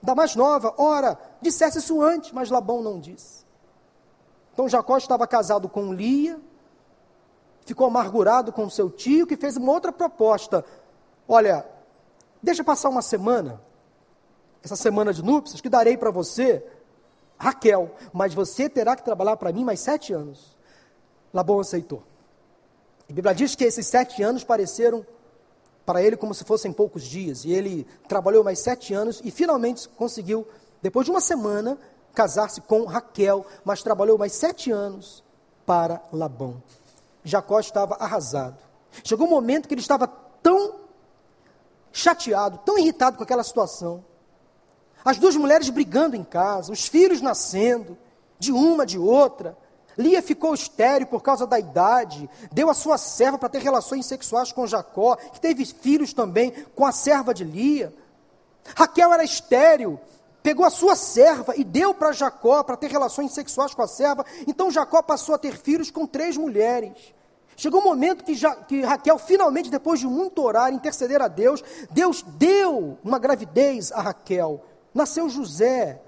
[0.06, 0.72] da mais nova.
[0.78, 3.44] Ora, dissesse isso antes, mas Labão não disse.
[4.54, 6.40] Então Jacó estava casado com Lia,
[7.66, 10.64] ficou amargurado com seu tio, que fez uma outra proposta.
[11.28, 11.66] Olha,
[12.42, 13.60] deixa passar uma semana,
[14.62, 16.64] essa semana de núpcias, que darei para você
[17.38, 20.56] Raquel, mas você terá que trabalhar para mim mais sete anos.
[21.34, 22.02] Labão aceitou.
[23.10, 25.04] A Bíblia diz que esses sete anos pareceram
[25.86, 27.44] para ele como se fossem poucos dias.
[27.44, 30.46] E ele trabalhou mais sete anos e finalmente conseguiu,
[30.82, 31.78] depois de uma semana,
[32.12, 35.22] casar-se com Raquel, mas trabalhou mais sete anos
[35.64, 36.62] para Labão.
[37.24, 38.58] Jacó estava arrasado.
[39.04, 40.80] Chegou um momento que ele estava tão
[41.92, 44.04] chateado, tão irritado com aquela situação,
[45.06, 47.96] as duas mulheres brigando em casa, os filhos nascendo,
[48.40, 49.56] de uma, de outra.
[49.98, 54.52] Lia ficou estéril por causa da idade, deu a sua serva para ter relações sexuais
[54.52, 57.92] com Jacó, que teve filhos também com a serva de Lia.
[58.76, 59.98] Raquel era estéril,
[60.42, 64.24] pegou a sua serva e deu para Jacó para ter relações sexuais com a serva.
[64.46, 67.14] Então Jacó passou a ter filhos com três mulheres.
[67.56, 71.64] Chegou um momento que, ja, que Raquel, finalmente, depois de muito orar, interceder a Deus,
[71.90, 74.62] Deus deu uma gravidez a Raquel
[74.96, 76.00] nasceu José.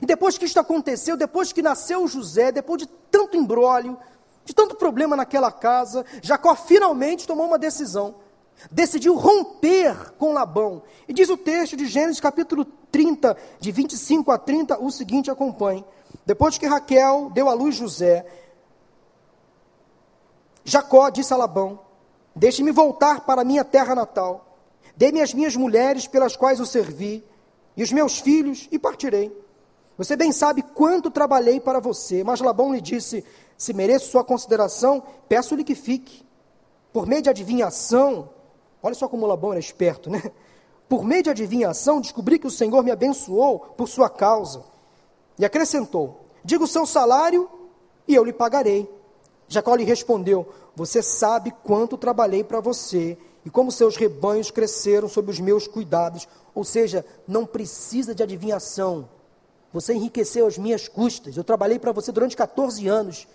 [0.00, 3.98] E depois que isto aconteceu, depois que nasceu José, depois de tanto embrólio,
[4.44, 8.16] de tanto problema naquela casa, Jacó finalmente tomou uma decisão.
[8.70, 10.82] Decidiu romper com Labão.
[11.08, 15.84] E diz o texto de Gênesis capítulo 30, de 25 a 30, o seguinte: acompanhe.
[16.26, 18.26] Depois que Raquel deu à luz José,
[20.64, 21.80] Jacó disse a Labão:
[22.34, 24.58] Deixe-me voltar para minha terra natal.
[24.96, 27.24] Dê-me as minhas mulheres pelas quais o servi,
[27.76, 29.34] e os meus filhos, e partirei.
[30.00, 32.24] Você bem sabe quanto trabalhei para você.
[32.24, 33.22] Mas Labão lhe disse:
[33.54, 36.26] Se mereço sua consideração, peço-lhe que fique.
[36.90, 38.30] Por meio de adivinhação,
[38.82, 40.22] olha só como Labão era esperto, né?
[40.88, 44.64] Por meio de adivinhação, descobri que o Senhor me abençoou por sua causa.
[45.38, 47.46] E acrescentou: Diga o seu salário
[48.08, 48.90] e eu lhe pagarei.
[49.48, 55.30] Jacó lhe respondeu: Você sabe quanto trabalhei para você e como seus rebanhos cresceram sob
[55.30, 56.26] os meus cuidados.
[56.54, 59.19] Ou seja, não precisa de adivinhação.
[59.72, 61.36] Você enriqueceu às minhas custas.
[61.36, 63.26] Eu trabalhei para você durante 14 anos.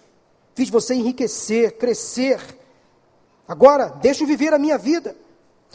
[0.53, 2.39] Fiz você enriquecer, crescer.
[3.47, 5.15] Agora, deixe viver a minha vida.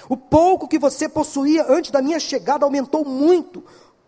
[0.09, 3.63] O pouco que você possuía antes da minha chegada aumentou muito,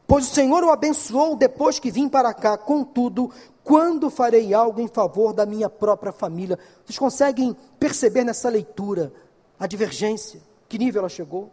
[0.07, 2.57] pois o Senhor o abençoou depois que vim para cá.
[2.57, 3.31] Contudo,
[3.65, 6.59] quando farei algo em favor da minha própria família?
[6.85, 9.13] Vocês conseguem perceber nessa leitura
[9.59, 10.41] a divergência?
[10.69, 11.51] Que nível ela chegou?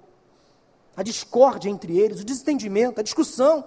[0.96, 3.64] A discórdia entre eles, o desentendimento, a discussão,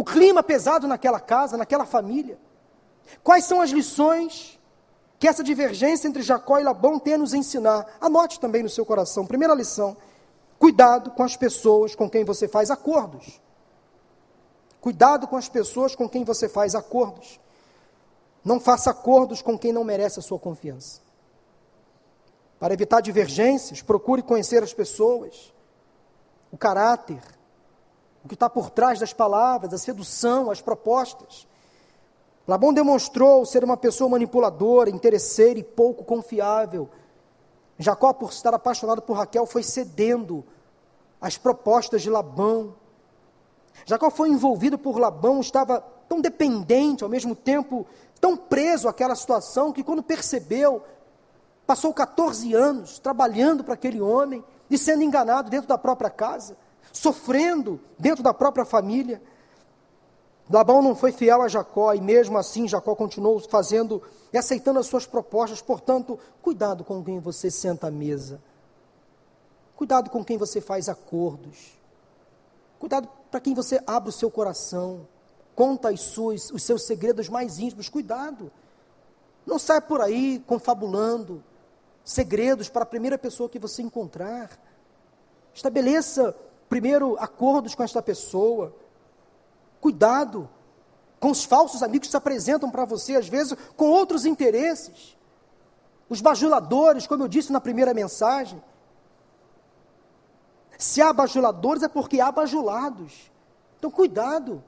[0.00, 2.38] o clima pesado naquela casa, naquela família.
[3.22, 4.58] Quais são as lições
[5.18, 7.86] que essa divergência entre Jacó e Labão tem a nos ensinar?
[8.00, 9.26] Anote também no seu coração.
[9.26, 9.94] Primeira lição:
[10.58, 13.42] cuidado com as pessoas com quem você faz acordos.
[14.80, 17.38] Cuidado com as pessoas com quem você faz acordos.
[18.42, 21.02] Não faça acordos com quem não merece a sua confiança.
[22.58, 25.52] Para evitar divergências, procure conhecer as pessoas,
[26.50, 27.20] o caráter,
[28.24, 31.46] o que está por trás das palavras, a sedução, as propostas.
[32.46, 36.88] Labão demonstrou ser uma pessoa manipuladora, interesseira e pouco confiável.
[37.78, 40.44] Jacó, por estar apaixonado por Raquel, foi cedendo
[41.20, 42.74] às propostas de Labão.
[43.86, 47.86] Jacó foi envolvido por Labão, estava tão dependente, ao mesmo tempo
[48.20, 50.82] tão preso àquela situação, que quando percebeu,
[51.66, 56.56] passou 14 anos trabalhando para aquele homem e sendo enganado dentro da própria casa,
[56.92, 59.22] sofrendo dentro da própria família.
[60.50, 64.86] Labão não foi fiel a Jacó e mesmo assim Jacó continuou fazendo e aceitando as
[64.86, 65.62] suas propostas.
[65.62, 68.40] Portanto, cuidado com quem você senta à mesa.
[69.76, 71.78] Cuidado com quem você faz acordos.
[72.78, 75.06] Cuidado para quem você abre o seu coração,
[75.54, 77.88] conta as suas, os seus segredos mais íntimos.
[77.88, 78.50] Cuidado.
[79.46, 81.42] Não saia por aí confabulando
[82.04, 84.50] segredos para a primeira pessoa que você encontrar.
[85.54, 86.34] Estabeleça
[86.70, 88.74] primeiro acordos com esta pessoa.
[89.80, 90.48] Cuidado
[91.18, 95.18] com os falsos amigos que se apresentam para você, às vezes, com outros interesses.
[96.08, 98.62] Os bajuladores, como eu disse na primeira mensagem,
[100.78, 103.30] se há bajuladores é porque há bajulados.
[103.78, 104.62] Então, cuidado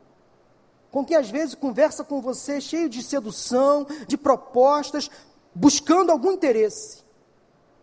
[0.90, 5.10] com quem às vezes conversa com você cheio de sedução, de propostas,
[5.54, 7.02] buscando algum interesse.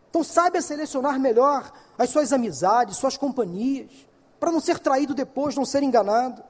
[0.10, 4.09] Então, saiba selecionar melhor as suas amizades, suas companhias,
[4.40, 6.44] para não ser traído depois, não ser enganado.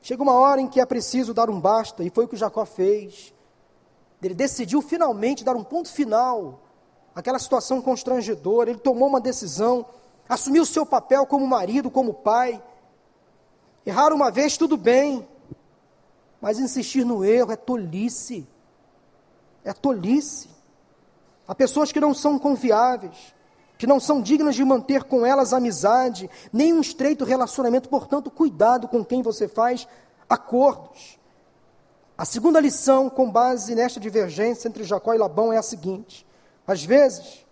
[0.00, 2.64] Chega uma hora em que é preciso dar um basta, e foi o que Jacó
[2.64, 3.34] fez.
[4.22, 6.60] Ele decidiu finalmente dar um ponto final
[7.14, 9.84] aquela situação constrangedora, ele tomou uma decisão,
[10.28, 12.62] assumiu o seu papel como marido, como pai.
[13.84, 15.26] Errar uma vez, tudo bem,
[16.40, 18.46] mas insistir no erro é tolice.
[19.64, 20.48] É tolice.
[21.46, 23.34] Há pessoas que não são confiáveis,
[23.78, 28.88] que não são dignas de manter com elas amizade, nem um estreito relacionamento, portanto, cuidado
[28.88, 29.86] com quem você faz
[30.28, 31.16] acordos.
[32.16, 36.26] A segunda lição, com base nesta divergência entre Jacó e Labão, é a seguinte:
[36.66, 37.46] às vezes,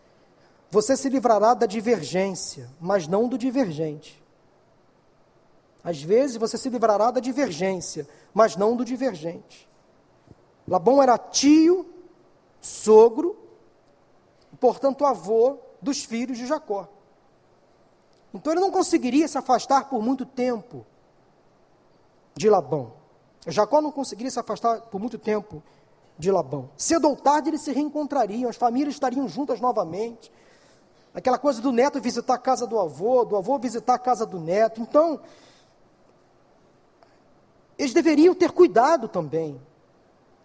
[0.69, 4.21] você se livrará da divergência, mas não do divergente.
[5.85, 9.69] Às vezes você se livrará da divergência, mas não do divergente.
[10.67, 11.87] Labão era tio,
[12.61, 13.37] sogro,
[14.59, 16.89] portanto, avô dos filhos de Jacó.
[18.33, 20.85] Então ele não conseguiria se afastar por muito tempo
[22.35, 22.93] de Labão.
[23.47, 25.63] Jacó não conseguiria se afastar por muito tempo
[26.19, 26.71] de Labão.
[26.77, 30.33] Cedo ou tarde eles se reencontrariam, as famílias estariam juntas novamente.
[31.15, 34.39] Aquela coisa do neto visitar a casa do avô, do avô visitar a casa do
[34.39, 34.83] neto.
[34.83, 35.21] Então,
[37.79, 39.61] eles deveriam ter cuidado também.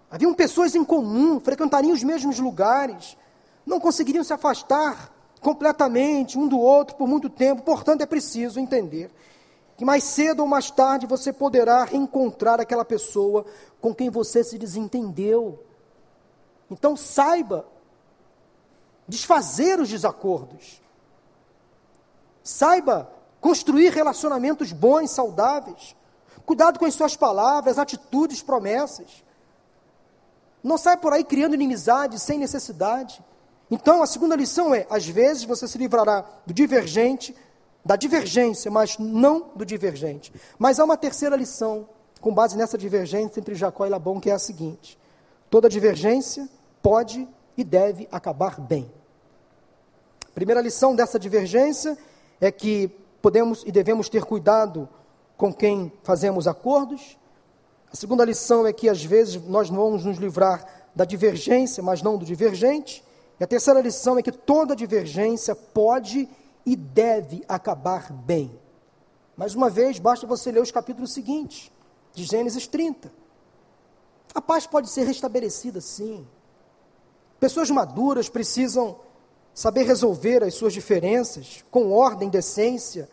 [0.09, 3.17] Haviam pessoas em comum, frequentariam os mesmos lugares,
[3.65, 5.11] não conseguiriam se afastar
[5.41, 7.63] completamente um do outro por muito tempo.
[7.63, 9.11] Portanto, é preciso entender
[9.75, 13.43] que mais cedo ou mais tarde você poderá reencontrar aquela pessoa
[13.81, 15.65] com quem você se desentendeu.
[16.69, 17.65] Então saiba
[19.07, 20.79] desfazer os desacordos.
[22.43, 23.11] Saiba
[23.41, 25.95] construir relacionamentos bons, saudáveis.
[26.45, 29.23] Cuidado com as suas palavras, atitudes, promessas.
[30.63, 33.23] Não saia por aí criando inimizade sem necessidade.
[33.71, 37.33] Então, a segunda lição é: às vezes você se livrará do divergente,
[37.83, 40.33] da divergência, mas não do divergente.
[40.59, 41.87] Mas há uma terceira lição,
[42.19, 44.99] com base nessa divergência entre Jacó e Labão, que é a seguinte:
[45.49, 46.49] toda divergência
[46.83, 48.91] pode e deve acabar bem.
[50.27, 51.97] A primeira lição dessa divergência
[52.41, 52.89] é que
[53.21, 54.87] podemos e devemos ter cuidado
[55.37, 57.17] com quem fazemos acordos.
[57.91, 60.65] A segunda lição é que às vezes nós vamos nos livrar
[60.95, 63.03] da divergência, mas não do divergente.
[63.41, 66.29] E a terceira lição é que toda divergência pode
[66.63, 68.51] e deve acabar bem.
[69.35, 71.71] Mais uma vez, basta você ler os capítulos seguintes,
[72.13, 73.11] de Gênesis 30.
[74.35, 76.27] A paz pode ser restabelecida, sim.
[77.39, 78.99] Pessoas maduras precisam
[79.55, 83.09] saber resolver as suas diferenças com ordem, decência,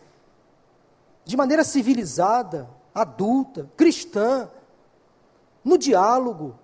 [1.24, 4.50] de maneira civilizada, adulta, cristã,
[5.64, 6.54] no diálogo,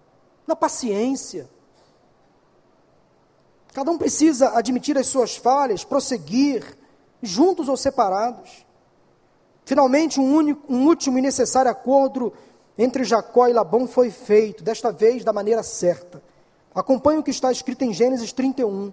[0.47, 1.49] na paciência.
[3.75, 6.79] Cada um precisa admitir as suas falhas, prosseguir,
[7.21, 8.65] juntos ou separados.
[9.65, 12.33] Finalmente, um, único, um último e necessário acordo
[12.79, 16.23] entre Jacó e Labão foi feito, desta vez da maneira certa.
[16.73, 18.93] Acompanhe o que está escrito em Gênesis 31,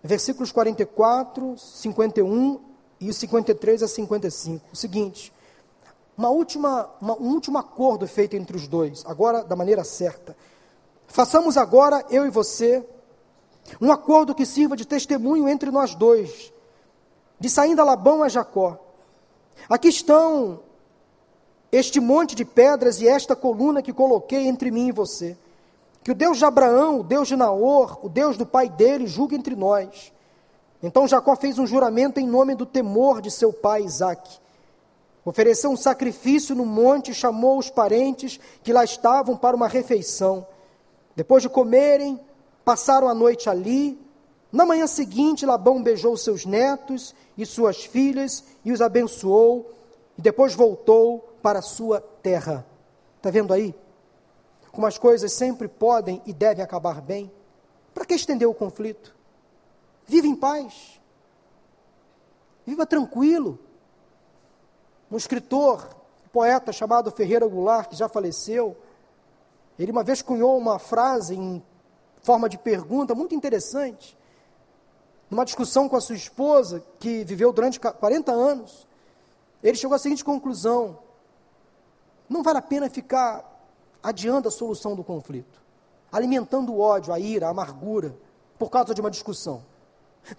[0.00, 2.60] versículos 44, 51
[3.00, 4.64] e 53 a 55.
[4.72, 5.32] O seguinte:
[6.16, 10.36] uma última, uma, um último acordo feito entre os dois, agora da maneira certa.
[11.08, 12.84] Façamos agora, eu e você,
[13.80, 16.52] um acordo que sirva de testemunho entre nós dois,
[17.38, 18.78] de saindo Labão a Jacó.
[19.68, 20.60] Aqui estão
[21.72, 25.36] este monte de pedras e esta coluna que coloquei entre mim e você.
[26.02, 29.34] Que o Deus de Abraão, o Deus de Naor, o Deus do pai dele, julgue
[29.34, 30.12] entre nós.
[30.82, 34.38] Então Jacó fez um juramento em nome do temor de seu pai Isaque.
[35.24, 40.46] Ofereceu um sacrifício no monte e chamou os parentes que lá estavam para uma refeição.
[41.16, 42.20] Depois de comerem,
[42.64, 44.00] passaram a noite ali.
[44.50, 49.72] Na manhã seguinte, Labão beijou seus netos e suas filhas e os abençoou,
[50.16, 52.64] e depois voltou para a sua terra.
[53.16, 53.74] Está vendo aí?
[54.70, 57.30] Como as coisas sempre podem e devem acabar bem.
[57.92, 59.14] Para que estender o conflito?
[60.06, 61.00] Viva em paz.
[62.66, 63.58] Viva tranquilo.
[65.10, 65.88] Um escritor,
[66.24, 68.76] um poeta chamado Ferreira Goulart, que já faleceu,
[69.78, 71.62] ele uma vez cunhou uma frase em
[72.24, 74.18] forma de pergunta muito interessante.
[75.30, 78.88] Numa discussão com a sua esposa, que viveu durante 40 anos,
[79.62, 80.98] ele chegou à seguinte conclusão:
[82.28, 83.52] não vale a pena ficar
[84.02, 85.62] adiando a solução do conflito,
[86.10, 88.16] alimentando o ódio, a ira, a amargura,
[88.58, 89.62] por causa de uma discussão.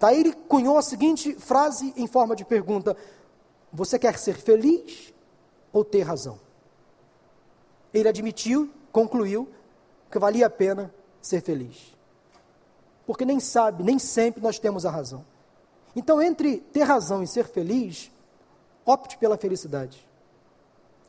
[0.00, 2.96] Daí ele cunhou a seguinte frase em forma de pergunta:
[3.72, 5.14] Você quer ser feliz
[5.72, 6.40] ou ter razão?
[7.94, 9.48] Ele admitiu, concluiu,
[10.10, 10.92] que valia a pena
[11.26, 11.94] ser feliz.
[13.06, 15.24] Porque nem sabe, nem sempre nós temos a razão.
[15.94, 18.10] Então, entre ter razão e ser feliz,
[18.84, 20.06] opte pela felicidade.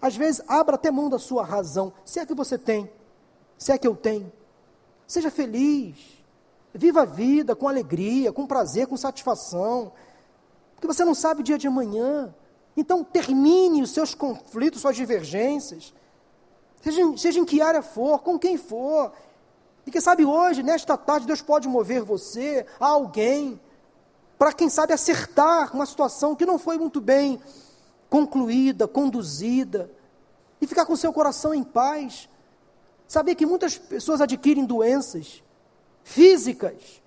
[0.01, 2.89] Às vezes, abra até mão da sua razão, se é que você tem,
[3.57, 4.31] se é que eu tenho.
[5.07, 5.97] Seja feliz.
[6.73, 9.91] Viva a vida com alegria, com prazer, com satisfação.
[10.75, 12.33] Porque você não sabe o dia de amanhã.
[12.75, 15.93] Então, termine os seus conflitos, suas divergências.
[16.81, 19.11] Seja, seja em que área for, com quem for.
[19.87, 23.57] E quem sabe hoje, nesta tarde, Deus pode mover você alguém
[24.37, 27.39] para, quem sabe, acertar uma situação que não foi muito bem
[28.09, 29.89] concluída, conduzida,
[30.59, 32.27] e ficar com seu coração em paz.
[33.07, 35.41] Saber que muitas pessoas adquirem doenças
[36.03, 37.01] físicas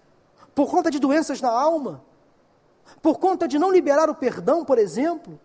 [0.55, 2.03] por conta de doenças na alma,
[3.03, 5.39] por conta de não liberar o perdão, por exemplo,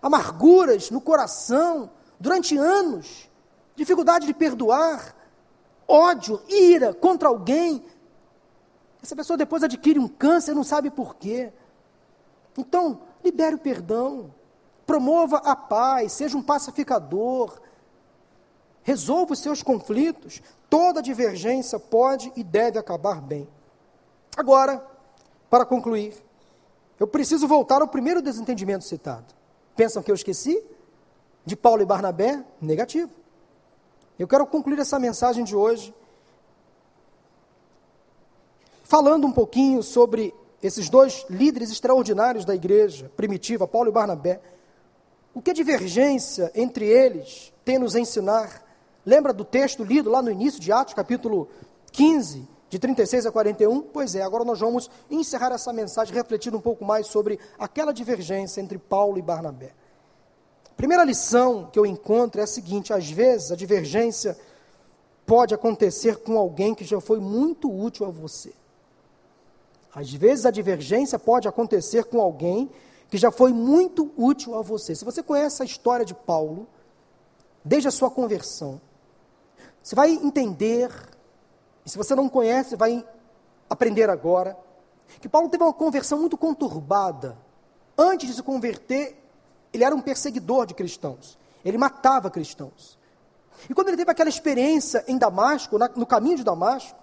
[0.00, 3.28] amarguras no coração durante anos,
[3.74, 5.16] dificuldade de perdoar,
[5.92, 7.84] ódio, ira contra alguém.
[9.02, 11.52] Essa pessoa depois adquire um câncer, não sabe por quê.
[12.56, 14.32] Então, libere o perdão,
[14.86, 17.60] promova a paz, seja um pacificador,
[18.82, 20.40] resolva os seus conflitos.
[20.70, 23.48] Toda divergência pode e deve acabar bem.
[24.36, 24.84] Agora,
[25.50, 26.14] para concluir,
[26.98, 29.34] eu preciso voltar ao primeiro desentendimento citado.
[29.76, 30.62] Pensam que eu esqueci?
[31.44, 32.44] De Paulo e Barnabé?
[32.60, 33.21] Negativo.
[34.18, 35.94] Eu quero concluir essa mensagem de hoje
[38.84, 44.40] falando um pouquinho sobre esses dois líderes extraordinários da igreja primitiva, Paulo e Barnabé,
[45.34, 48.62] o que a divergência entre eles tem nos ensinar?
[49.04, 51.48] Lembra do texto lido lá no início de Atos, capítulo
[51.90, 53.80] 15, de 36 a 41?
[53.80, 58.60] Pois é, agora nós vamos encerrar essa mensagem refletindo um pouco mais sobre aquela divergência
[58.60, 59.72] entre Paulo e Barnabé.
[60.76, 64.36] Primeira lição que eu encontro é a seguinte: às vezes a divergência
[65.26, 68.52] pode acontecer com alguém que já foi muito útil a você.
[69.94, 72.70] Às vezes a divergência pode acontecer com alguém
[73.10, 74.94] que já foi muito útil a você.
[74.94, 76.66] Se você conhece a história de Paulo,
[77.62, 78.80] desde a sua conversão,
[79.82, 80.90] você vai entender,
[81.84, 83.06] e se você não conhece, vai
[83.68, 84.56] aprender agora,
[85.20, 87.36] que Paulo teve uma conversão muito conturbada.
[87.98, 89.21] Antes de se converter,
[89.72, 91.38] ele era um perseguidor de cristãos.
[91.64, 92.98] Ele matava cristãos.
[93.68, 96.98] E quando ele teve aquela experiência em Damasco, no caminho de Damasco,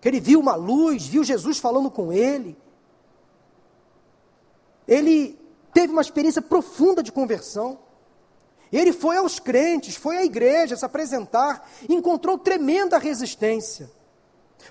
[0.00, 2.56] que ele viu uma luz, viu Jesus falando com ele.
[4.86, 5.38] Ele
[5.72, 7.78] teve uma experiência profunda de conversão.
[8.72, 13.90] Ele foi aos crentes, foi à igreja se apresentar, encontrou tremenda resistência.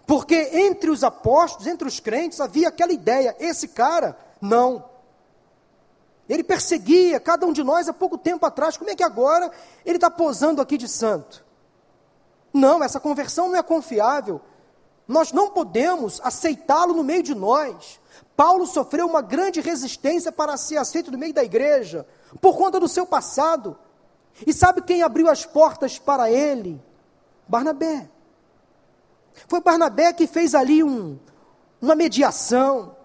[0.08, 4.86] Porque entre os apóstolos, entre os crentes, havia aquela ideia: esse cara, não.
[6.30, 9.52] Ele perseguia cada um de nós há pouco tempo atrás, como é que agora
[9.84, 11.44] ele está posando aqui de santo?
[12.54, 14.40] Não, essa conversão não é confiável.
[15.08, 18.00] Nós não podemos aceitá-lo no meio de nós.
[18.36, 22.06] Paulo sofreu uma grande resistência para ser aceito no meio da igreja,
[22.40, 23.76] por conta do seu passado.
[24.46, 26.80] E sabe quem abriu as portas para ele?
[27.48, 28.08] Barnabé.
[29.48, 31.18] Foi Barnabé que fez ali um,
[31.82, 32.96] uma mediação.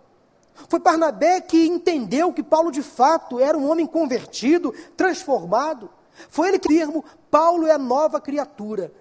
[0.69, 5.91] Foi Barnabé que entendeu que Paulo de fato era um homem convertido, transformado.
[6.29, 8.93] Foi ele que termo, Paulo é a nova criatura.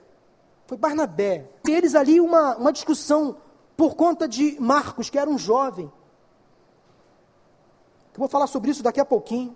[0.66, 1.50] Foi Barnabé.
[1.68, 3.38] Eles ali uma, uma discussão
[3.78, 5.92] por conta de Marcos, que era um jovem.
[8.14, 9.56] Eu vou falar sobre isso daqui a pouquinho.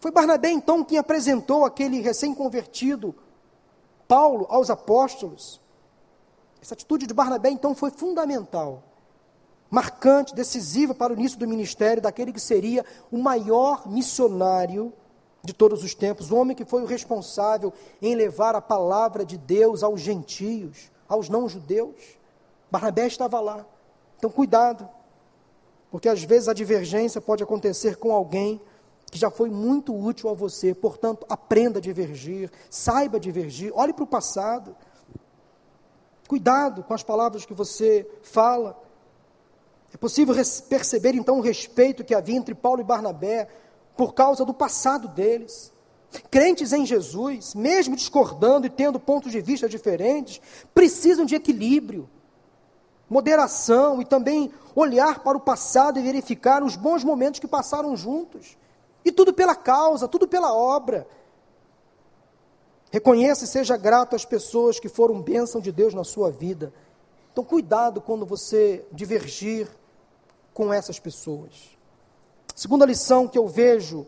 [0.00, 3.14] Foi Barnabé então quem apresentou aquele recém-convertido
[4.06, 5.60] Paulo aos apóstolos.
[6.60, 8.82] Essa atitude de Barnabé então foi fundamental,
[9.70, 14.92] marcante, decisiva para o início do ministério daquele que seria o maior missionário
[15.42, 19.38] de todos os tempos, o homem que foi o responsável em levar a palavra de
[19.38, 22.18] Deus aos gentios, aos não-judeus.
[22.70, 23.64] Barnabé estava lá.
[24.18, 24.88] Então, cuidado,
[25.90, 28.60] porque às vezes a divergência pode acontecer com alguém
[29.10, 34.04] que já foi muito útil a você, portanto, aprenda a divergir, saiba divergir, olhe para
[34.04, 34.74] o passado.
[36.26, 38.76] Cuidado com as palavras que você fala.
[39.96, 40.34] É possível
[40.68, 43.48] perceber então o respeito que havia entre Paulo e Barnabé
[43.96, 45.72] por causa do passado deles.
[46.30, 50.38] Crentes em Jesus, mesmo discordando e tendo pontos de vista diferentes,
[50.74, 52.10] precisam de equilíbrio,
[53.08, 58.54] moderação e também olhar para o passado e verificar os bons momentos que passaram juntos.
[59.02, 61.08] E tudo pela causa, tudo pela obra.
[62.90, 66.70] Reconheça e seja grato às pessoas que foram bênção de Deus na sua vida.
[67.32, 69.66] Então, cuidado quando você divergir
[70.56, 71.76] com essas pessoas.
[72.54, 74.06] Segunda lição que eu vejo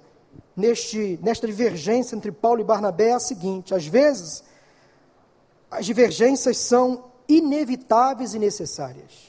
[0.56, 4.42] neste, nesta divergência entre Paulo e Barnabé é a seguinte: às vezes,
[5.70, 9.28] as divergências são inevitáveis e necessárias.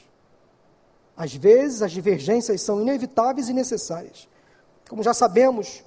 [1.18, 4.30] Às vezes, as divergências são inevitáveis e necessárias.
[4.88, 5.84] Como já sabemos,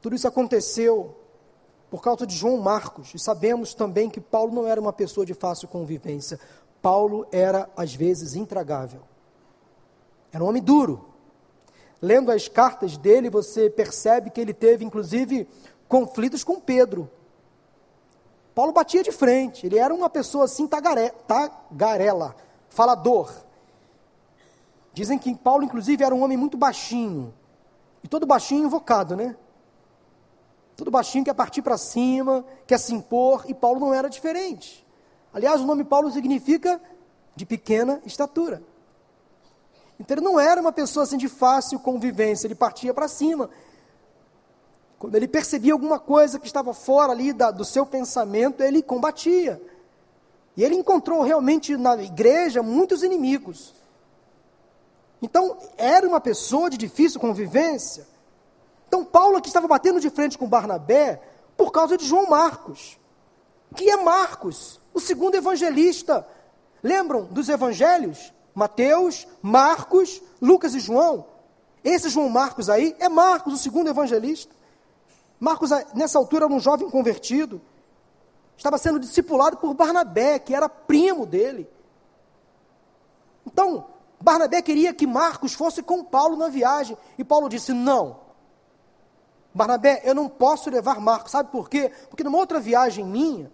[0.00, 1.12] tudo isso aconteceu
[1.90, 5.34] por causa de João Marcos, e sabemos também que Paulo não era uma pessoa de
[5.34, 6.38] fácil convivência.
[6.80, 9.02] Paulo era, às vezes, intragável.
[10.32, 11.06] Era um homem duro.
[12.00, 15.48] Lendo as cartas dele, você percebe que ele teve, inclusive,
[15.88, 17.10] conflitos com Pedro.
[18.54, 22.34] Paulo batia de frente, ele era uma pessoa assim, tagare, tagarela,
[22.70, 23.30] falador.
[24.94, 27.34] Dizem que Paulo, inclusive, era um homem muito baixinho,
[28.02, 29.36] e todo baixinho invocado, né?
[30.74, 34.86] Todo baixinho quer partir para cima, quer se impor, e Paulo não era diferente.
[35.34, 36.80] Aliás, o nome Paulo significa
[37.34, 38.62] de pequena estatura.
[39.98, 43.50] Então ele não era uma pessoa assim de fácil convivência, ele partia para cima.
[44.98, 49.60] Quando ele percebia alguma coisa que estava fora ali da, do seu pensamento, ele combatia.
[50.56, 53.74] E ele encontrou realmente na igreja muitos inimigos.
[55.20, 58.06] Então, era uma pessoa de difícil convivência.
[58.88, 61.20] Então, Paulo aqui estava batendo de frente com Barnabé
[61.56, 62.98] por causa de João Marcos,
[63.74, 66.26] que é Marcos, o segundo evangelista.
[66.82, 68.32] Lembram dos evangelhos?
[68.56, 71.26] Mateus, Marcos, Lucas e João.
[71.84, 74.56] Esse João Marcos aí é Marcos, o segundo evangelista.
[75.38, 77.60] Marcos, nessa altura, era um jovem convertido.
[78.56, 81.68] Estava sendo discipulado por Barnabé, que era primo dele.
[83.46, 83.88] Então,
[84.18, 86.96] Barnabé queria que Marcos fosse com Paulo na viagem.
[87.18, 88.20] E Paulo disse: Não.
[89.52, 91.32] Barnabé, eu não posso levar Marcos.
[91.32, 91.92] Sabe por quê?
[92.08, 93.52] Porque numa outra viagem minha,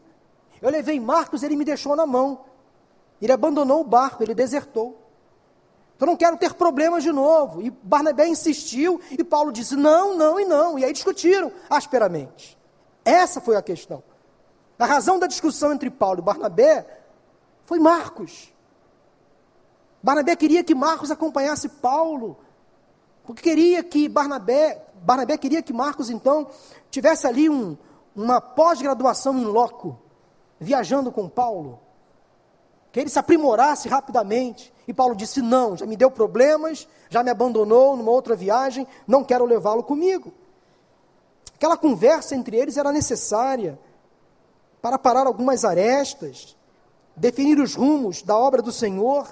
[0.61, 2.51] eu levei Marcos e ele me deixou na mão.
[3.23, 4.99] Ele abandonou o barco, ele desertou.
[5.95, 7.62] Então, eu não quero ter problemas de novo.
[7.62, 10.77] E Barnabé insistiu e Paulo disse: Não, não e não.
[10.77, 12.59] E aí discutiram asperamente.
[13.05, 14.03] Essa foi a questão.
[14.79, 16.85] A razão da discussão entre Paulo e Barnabé
[17.64, 18.53] foi Marcos.
[20.03, 22.37] Barnabé queria que Marcos acompanhasse Paulo,
[23.25, 26.49] porque queria que Barnabé, Barnabé queria que Marcos então
[26.91, 27.77] tivesse ali um,
[28.16, 29.97] uma pós-graduação em loco,
[30.59, 31.79] viajando com Paulo,
[32.93, 34.72] que ele se aprimorasse rapidamente.
[34.86, 39.24] E Paulo disse: Não, já me deu problemas, já me abandonou numa outra viagem, não
[39.24, 40.32] quero levá-lo comigo.
[41.55, 43.78] Aquela conversa entre eles era necessária
[44.80, 46.57] para parar algumas arestas,
[47.16, 49.26] definir os rumos da obra do Senhor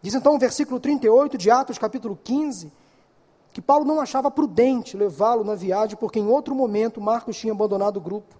[0.00, 2.72] Diz então o versículo 38 de Atos, capítulo 15,
[3.52, 7.96] que Paulo não achava prudente levá-lo na viagem, porque em outro momento Marcos tinha abandonado
[7.96, 8.36] o grupo.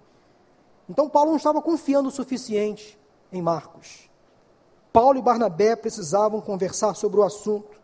[0.88, 2.98] Então Paulo não estava confiando o suficiente
[3.32, 4.07] em Marcos.
[4.92, 7.78] Paulo e Barnabé precisavam conversar sobre o assunto.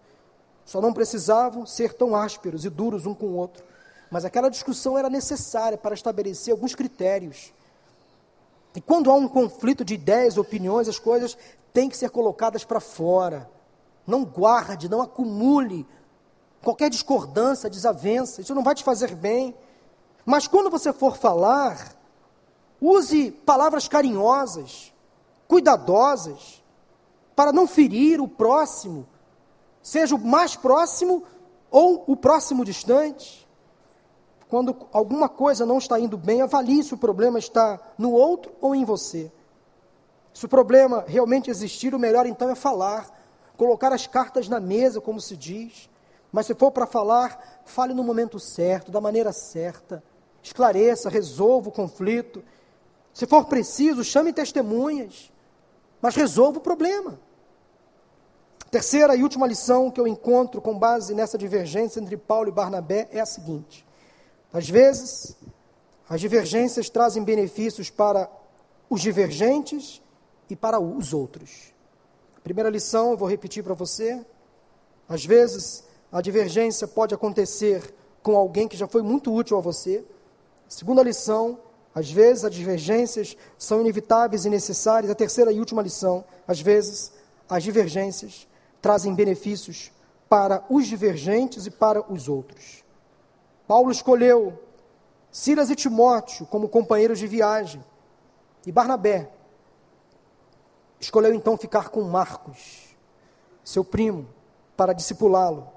[0.65, 3.63] Só não precisavam ser tão ásperos e duros um com o outro.
[4.11, 7.53] Mas aquela discussão era necessária para estabelecer alguns critérios.
[8.75, 11.37] E quando há um conflito de ideias, opiniões, as coisas
[11.73, 13.49] têm que ser colocadas para fora.
[14.07, 15.87] Não guarde, não acumule
[16.63, 18.41] qualquer discordância, desavença.
[18.41, 19.55] Isso não vai te fazer bem.
[20.25, 21.95] Mas quando você for falar,
[22.81, 24.93] use palavras carinhosas,
[25.47, 26.64] cuidadosas,
[27.35, 29.07] para não ferir o próximo,
[29.83, 31.25] seja o mais próximo
[31.71, 33.47] ou o próximo distante.
[34.49, 38.75] Quando alguma coisa não está indo bem, avalie se o problema está no outro ou
[38.75, 39.33] em você.
[40.33, 43.11] Se o problema realmente existir, o melhor então é falar,
[43.57, 45.89] colocar as cartas na mesa, como se diz.
[46.31, 50.03] Mas se for para falar, fale no momento certo, da maneira certa.
[50.43, 52.45] Esclareça, resolva o conflito.
[53.13, 55.33] Se for preciso, chame testemunhas
[56.05, 57.19] mas resolva o problema.
[58.71, 63.09] Terceira e última lição que eu encontro com base nessa divergência entre Paulo e Barnabé
[63.11, 63.87] é a seguinte:
[64.53, 65.35] às vezes,
[66.07, 68.31] as divergências trazem benefícios para
[68.91, 70.03] os divergentes
[70.51, 71.73] e para os outros.
[72.43, 74.23] Primeira lição, eu vou repetir para você.
[75.09, 80.05] Às vezes, a divergência pode acontecer com alguém que já foi muito útil a você.
[80.69, 81.61] Segunda lição,
[81.95, 85.11] às vezes, as divergências são inevitáveis e necessárias.
[85.11, 87.13] A terceira e última lição: às vezes,
[87.49, 88.49] as divergências
[88.83, 89.93] trazem benefícios
[90.29, 92.83] para os divergentes e para os outros.
[93.69, 94.59] Paulo escolheu
[95.31, 97.83] Silas e Timóteo como companheiros de viagem,
[98.67, 99.31] e Barnabé
[100.99, 102.97] escolheu então ficar com Marcos,
[103.63, 104.29] seu primo,
[104.77, 105.69] para discipulá-lo.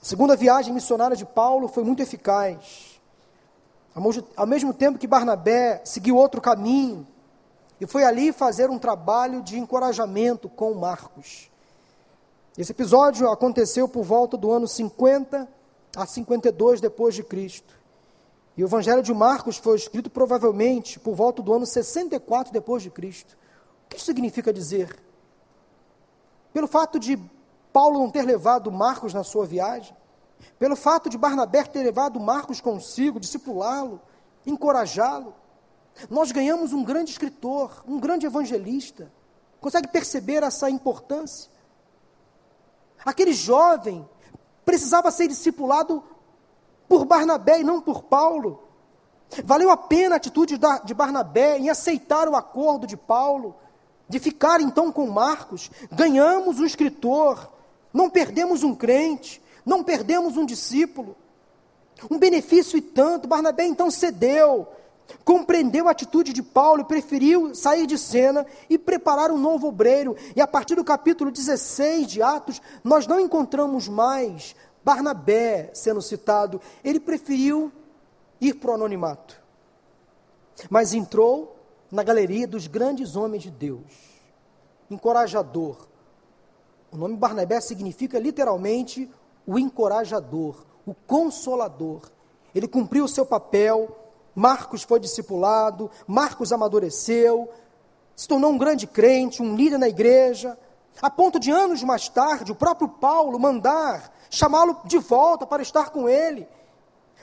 [0.00, 2.87] A segunda viagem missionária de Paulo foi muito eficaz.
[3.94, 7.06] Ao mesmo tempo que Barnabé seguiu outro caminho
[7.80, 11.50] e foi ali fazer um trabalho de encorajamento com Marcos.
[12.56, 15.48] Esse episódio aconteceu por volta do ano 50
[15.96, 17.78] a 52 depois de Cristo.
[18.56, 22.90] E o Evangelho de Marcos foi escrito provavelmente por volta do ano 64 depois de
[22.90, 23.36] Cristo.
[23.86, 24.96] O que isso significa dizer?
[26.52, 27.16] Pelo fato de
[27.72, 29.96] Paulo não ter levado Marcos na sua viagem,
[30.58, 34.00] pelo fato de Barnabé ter levado Marcos consigo, discipulá-lo,
[34.46, 35.34] encorajá-lo,
[36.08, 39.10] nós ganhamos um grande escritor, um grande evangelista.
[39.60, 41.50] Consegue perceber essa importância?
[43.04, 44.08] Aquele jovem
[44.64, 46.02] precisava ser discipulado
[46.88, 48.62] por Barnabé e não por Paulo.
[49.44, 53.56] Valeu a pena a atitude de Barnabé em aceitar o acordo de Paulo,
[54.08, 55.70] de ficar então com Marcos.
[55.90, 57.50] Ganhamos um escritor,
[57.92, 61.14] não perdemos um crente, não perdemos um discípulo.
[62.10, 63.28] Um benefício e tanto.
[63.28, 64.66] Barnabé então cedeu,
[65.24, 70.16] compreendeu a atitude de Paulo e preferiu sair de cena e preparar um novo obreiro.
[70.34, 76.60] E a partir do capítulo 16 de Atos, nós não encontramos mais Barnabé sendo citado.
[76.82, 77.70] Ele preferiu
[78.40, 79.38] ir para o anonimato.
[80.70, 81.56] Mas entrou
[81.90, 83.82] na galeria dos grandes homens de Deus.
[84.90, 85.86] Encorajador.
[86.90, 89.10] O nome Barnabé significa literalmente
[89.48, 92.02] o encorajador, o consolador.
[92.54, 93.96] Ele cumpriu o seu papel,
[94.34, 97.48] Marcos foi discipulado, Marcos amadureceu,
[98.14, 100.58] se tornou um grande crente, um líder na igreja,
[101.00, 105.88] a ponto de anos mais tarde o próprio Paulo mandar chamá-lo de volta para estar
[105.88, 106.46] com ele.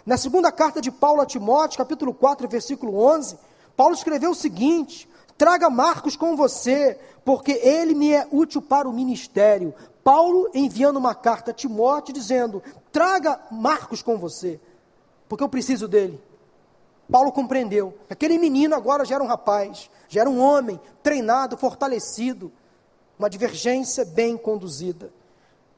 [0.04, 3.38] Na segunda carta de Paulo a Timóteo, capítulo 4, versículo 11,
[3.78, 5.08] Paulo escreveu o seguinte:
[5.38, 9.76] Traga Marcos com você, porque ele me é útil para o ministério.
[10.06, 14.60] Paulo enviando uma carta a Timóteo dizendo: traga Marcos com você,
[15.28, 16.22] porque eu preciso dele.
[17.12, 17.98] Paulo compreendeu.
[18.08, 22.52] Aquele menino agora já era um rapaz, já era um homem treinado, fortalecido,
[23.18, 25.12] uma divergência bem conduzida.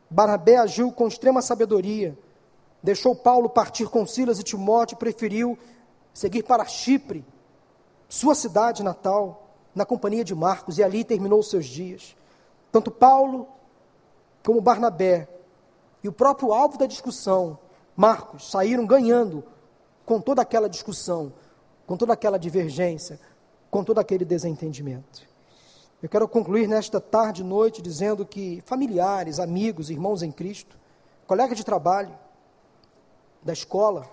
[0.09, 2.17] Barnabé agiu com extrema sabedoria,
[2.83, 5.57] deixou Paulo partir com Silas e Timóteo e preferiu
[6.13, 7.25] seguir para Chipre,
[8.09, 12.13] sua cidade natal, na companhia de Marcos, e ali terminou seus dias.
[12.73, 13.47] Tanto Paulo
[14.47, 15.27] como Barnabé
[16.01, 17.59] e o próprio alvo da discussão,
[17.97, 19.43] Marcos, saíram ganhando
[20.05, 21.33] com toda aquela discussão,
[21.85, 23.19] com toda aquela divergência,
[23.69, 25.27] com todo aquele desentendimento.
[26.01, 30.79] Eu quero concluir nesta tarde e noite dizendo que familiares, amigos, irmãos em Cristo,
[31.27, 32.17] colegas de trabalho,
[33.43, 34.09] da escola,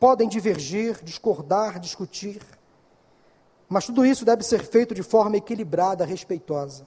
[0.00, 2.42] podem divergir, discordar, discutir,
[3.68, 6.84] mas tudo isso deve ser feito de forma equilibrada, respeitosa.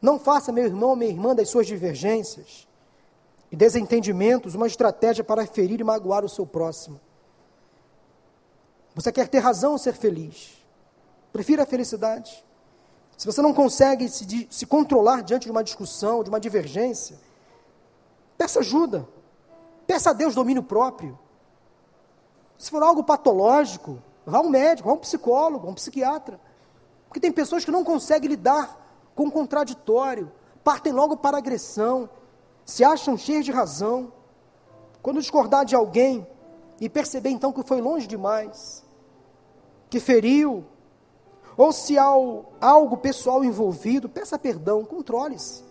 [0.00, 2.68] Não faça, meu irmão, minha irmã, das suas divergências
[3.50, 7.00] e desentendimentos uma estratégia para ferir e magoar o seu próximo.
[8.94, 10.64] Você quer ter razão ou ser feliz?
[11.32, 12.44] Prefira a felicidade.
[13.16, 17.18] se você não consegue se, se controlar diante de uma discussão, de uma divergência,
[18.36, 19.08] peça ajuda.
[19.86, 21.18] Peça a Deus domínio próprio.
[22.56, 26.38] Se for algo patológico, vá a um médico, vá a um psicólogo, a um psiquiatra.
[27.06, 28.87] Porque tem pessoas que não conseguem lidar
[29.18, 30.30] com contraditório,
[30.62, 32.08] partem logo para a agressão,
[32.64, 34.12] se acham cheios de razão.
[35.02, 36.24] Quando discordar de alguém
[36.80, 38.86] e perceber então que foi longe demais,
[39.90, 40.64] que feriu,
[41.56, 42.04] ou se há
[42.60, 45.64] algo pessoal envolvido, peça perdão, controle-se.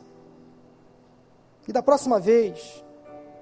[1.65, 2.83] E da próxima vez,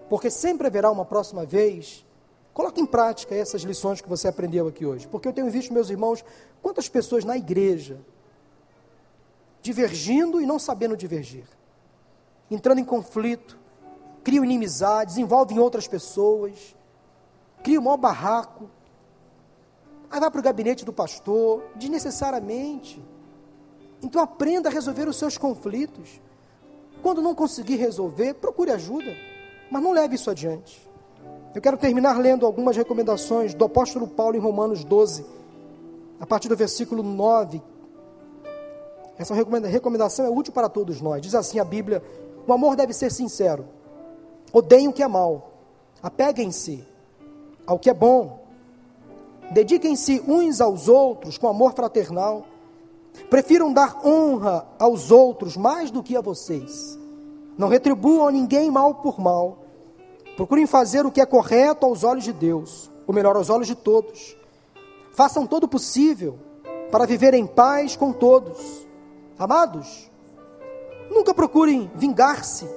[0.08, 2.06] porque sempre haverá uma próxima vez,
[2.54, 5.08] coloque em prática essas lições que você aprendeu aqui hoje.
[5.08, 6.24] Porque eu tenho visto, meus irmãos,
[6.62, 8.00] quantas pessoas na igreja
[9.66, 11.48] divergindo e não sabendo divergir,
[12.50, 13.58] entrando em conflito,
[14.24, 16.76] criam inimizades, envolvem outras pessoas,
[17.64, 18.70] criam um maior barraco,
[20.10, 23.04] Aí vai para o gabinete do pastor, desnecessariamente.
[24.02, 26.22] Então aprenda a resolver os seus conflitos.
[27.02, 29.14] Quando não conseguir resolver, procure ajuda,
[29.70, 30.90] mas não leve isso adiante.
[31.54, 35.26] Eu quero terminar lendo algumas recomendações do apóstolo Paulo em Romanos 12,
[36.20, 37.62] a partir do versículo 9.
[39.18, 41.22] Essa recomendação é útil para todos nós.
[41.22, 42.04] Diz assim a Bíblia:
[42.48, 43.66] o amor deve ser sincero.
[44.52, 45.52] Odeiem o que é mal.
[46.02, 46.86] Apeguem-se
[47.66, 48.46] ao que é bom.
[49.52, 52.46] Dediquem-se uns aos outros com amor fraternal.
[53.30, 57.00] Prefiram dar honra aos outros mais do que a vocês.
[57.58, 59.60] Não retribuam a ninguém mal por mal.
[60.36, 63.76] Procurem fazer o que é correto aos olhos de Deus, ou melhor, aos olhos de
[63.76, 64.36] todos.
[65.14, 66.38] Façam todo o possível
[66.92, 68.85] para viver em paz com todos.
[69.38, 70.10] Amados,
[71.10, 72.68] nunca procurem vingar-se,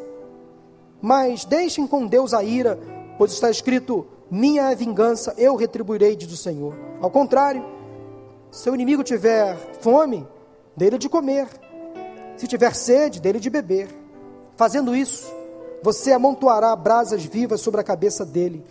[1.01, 2.79] mas deixem com Deus a ira,
[3.17, 6.75] pois está escrito: minha é vingança, eu retribuirei, diz o Senhor.
[7.01, 7.65] Ao contrário,
[8.51, 10.27] se o inimigo tiver fome,
[10.77, 11.49] dele de comer.
[12.37, 13.89] Se tiver sede, dele de beber.
[14.57, 15.33] Fazendo isso,
[15.83, 18.65] você amontoará brasas vivas sobre a cabeça dele.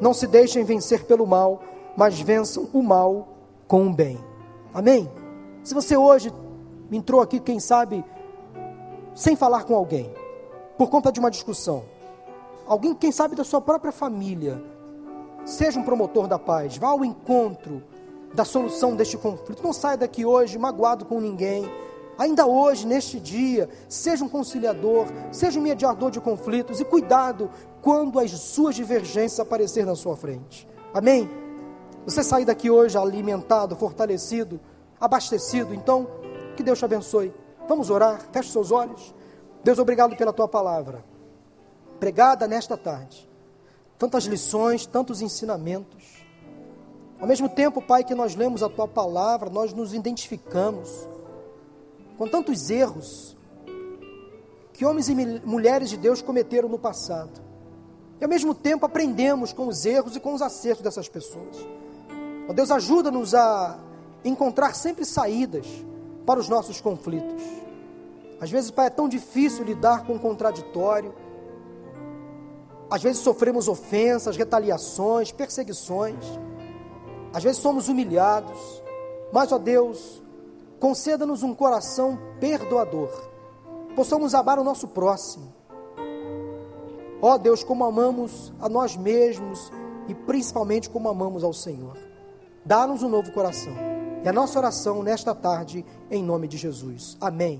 [0.00, 1.62] Não se deixem vencer pelo mal,
[1.96, 3.28] mas vençam o mal
[3.66, 4.18] com o bem.
[4.74, 5.10] Amém?
[5.62, 6.32] Se você hoje
[6.96, 8.04] entrou aqui, quem sabe,
[9.14, 10.12] sem falar com alguém,
[10.78, 11.84] por conta de uma discussão,
[12.66, 14.62] alguém, quem sabe, da sua própria família,
[15.44, 17.82] Seja um promotor da paz, vá ao encontro
[18.32, 19.62] da solução deste conflito.
[19.62, 21.68] Não saia daqui hoje magoado com ninguém.
[22.16, 28.20] Ainda hoje, neste dia, seja um conciliador, seja um mediador de conflitos e cuidado quando
[28.20, 30.68] as suas divergências aparecerem na sua frente.
[30.94, 31.28] Amém?
[32.04, 34.60] Você sair daqui hoje alimentado, fortalecido,
[35.00, 36.06] abastecido, então,
[36.54, 37.32] que Deus te abençoe.
[37.68, 39.14] Vamos orar, feche seus olhos.
[39.62, 41.04] Deus, obrigado pela tua palavra,
[42.00, 43.30] pregada nesta tarde
[44.02, 46.24] tantas lições, tantos ensinamentos.
[47.20, 51.08] Ao mesmo tempo, Pai, que nós lemos a tua palavra, nós nos identificamos
[52.18, 53.36] com tantos erros
[54.72, 55.14] que homens e
[55.46, 57.40] mulheres de Deus cometeram no passado.
[58.20, 61.56] E ao mesmo tempo aprendemos com os erros e com os acertos dessas pessoas.
[62.48, 63.78] Ó Deus, ajuda-nos a
[64.24, 65.64] encontrar sempre saídas
[66.26, 67.42] para os nossos conflitos.
[68.40, 71.14] Às vezes, Pai, é tão difícil lidar com o contraditório,
[72.92, 76.22] às vezes sofremos ofensas, retaliações, perseguições.
[77.32, 78.82] Às vezes somos humilhados.
[79.32, 80.22] Mas, ó Deus,
[80.78, 83.08] conceda-nos um coração perdoador.
[83.96, 85.54] Possamos amar o nosso próximo.
[87.22, 89.72] Ó Deus, como amamos a nós mesmos
[90.06, 91.96] e principalmente como amamos ao Senhor.
[92.62, 93.91] Dá-nos um novo coração.
[94.24, 97.16] É a nossa oração nesta tarde, em nome de Jesus.
[97.20, 97.58] Amém.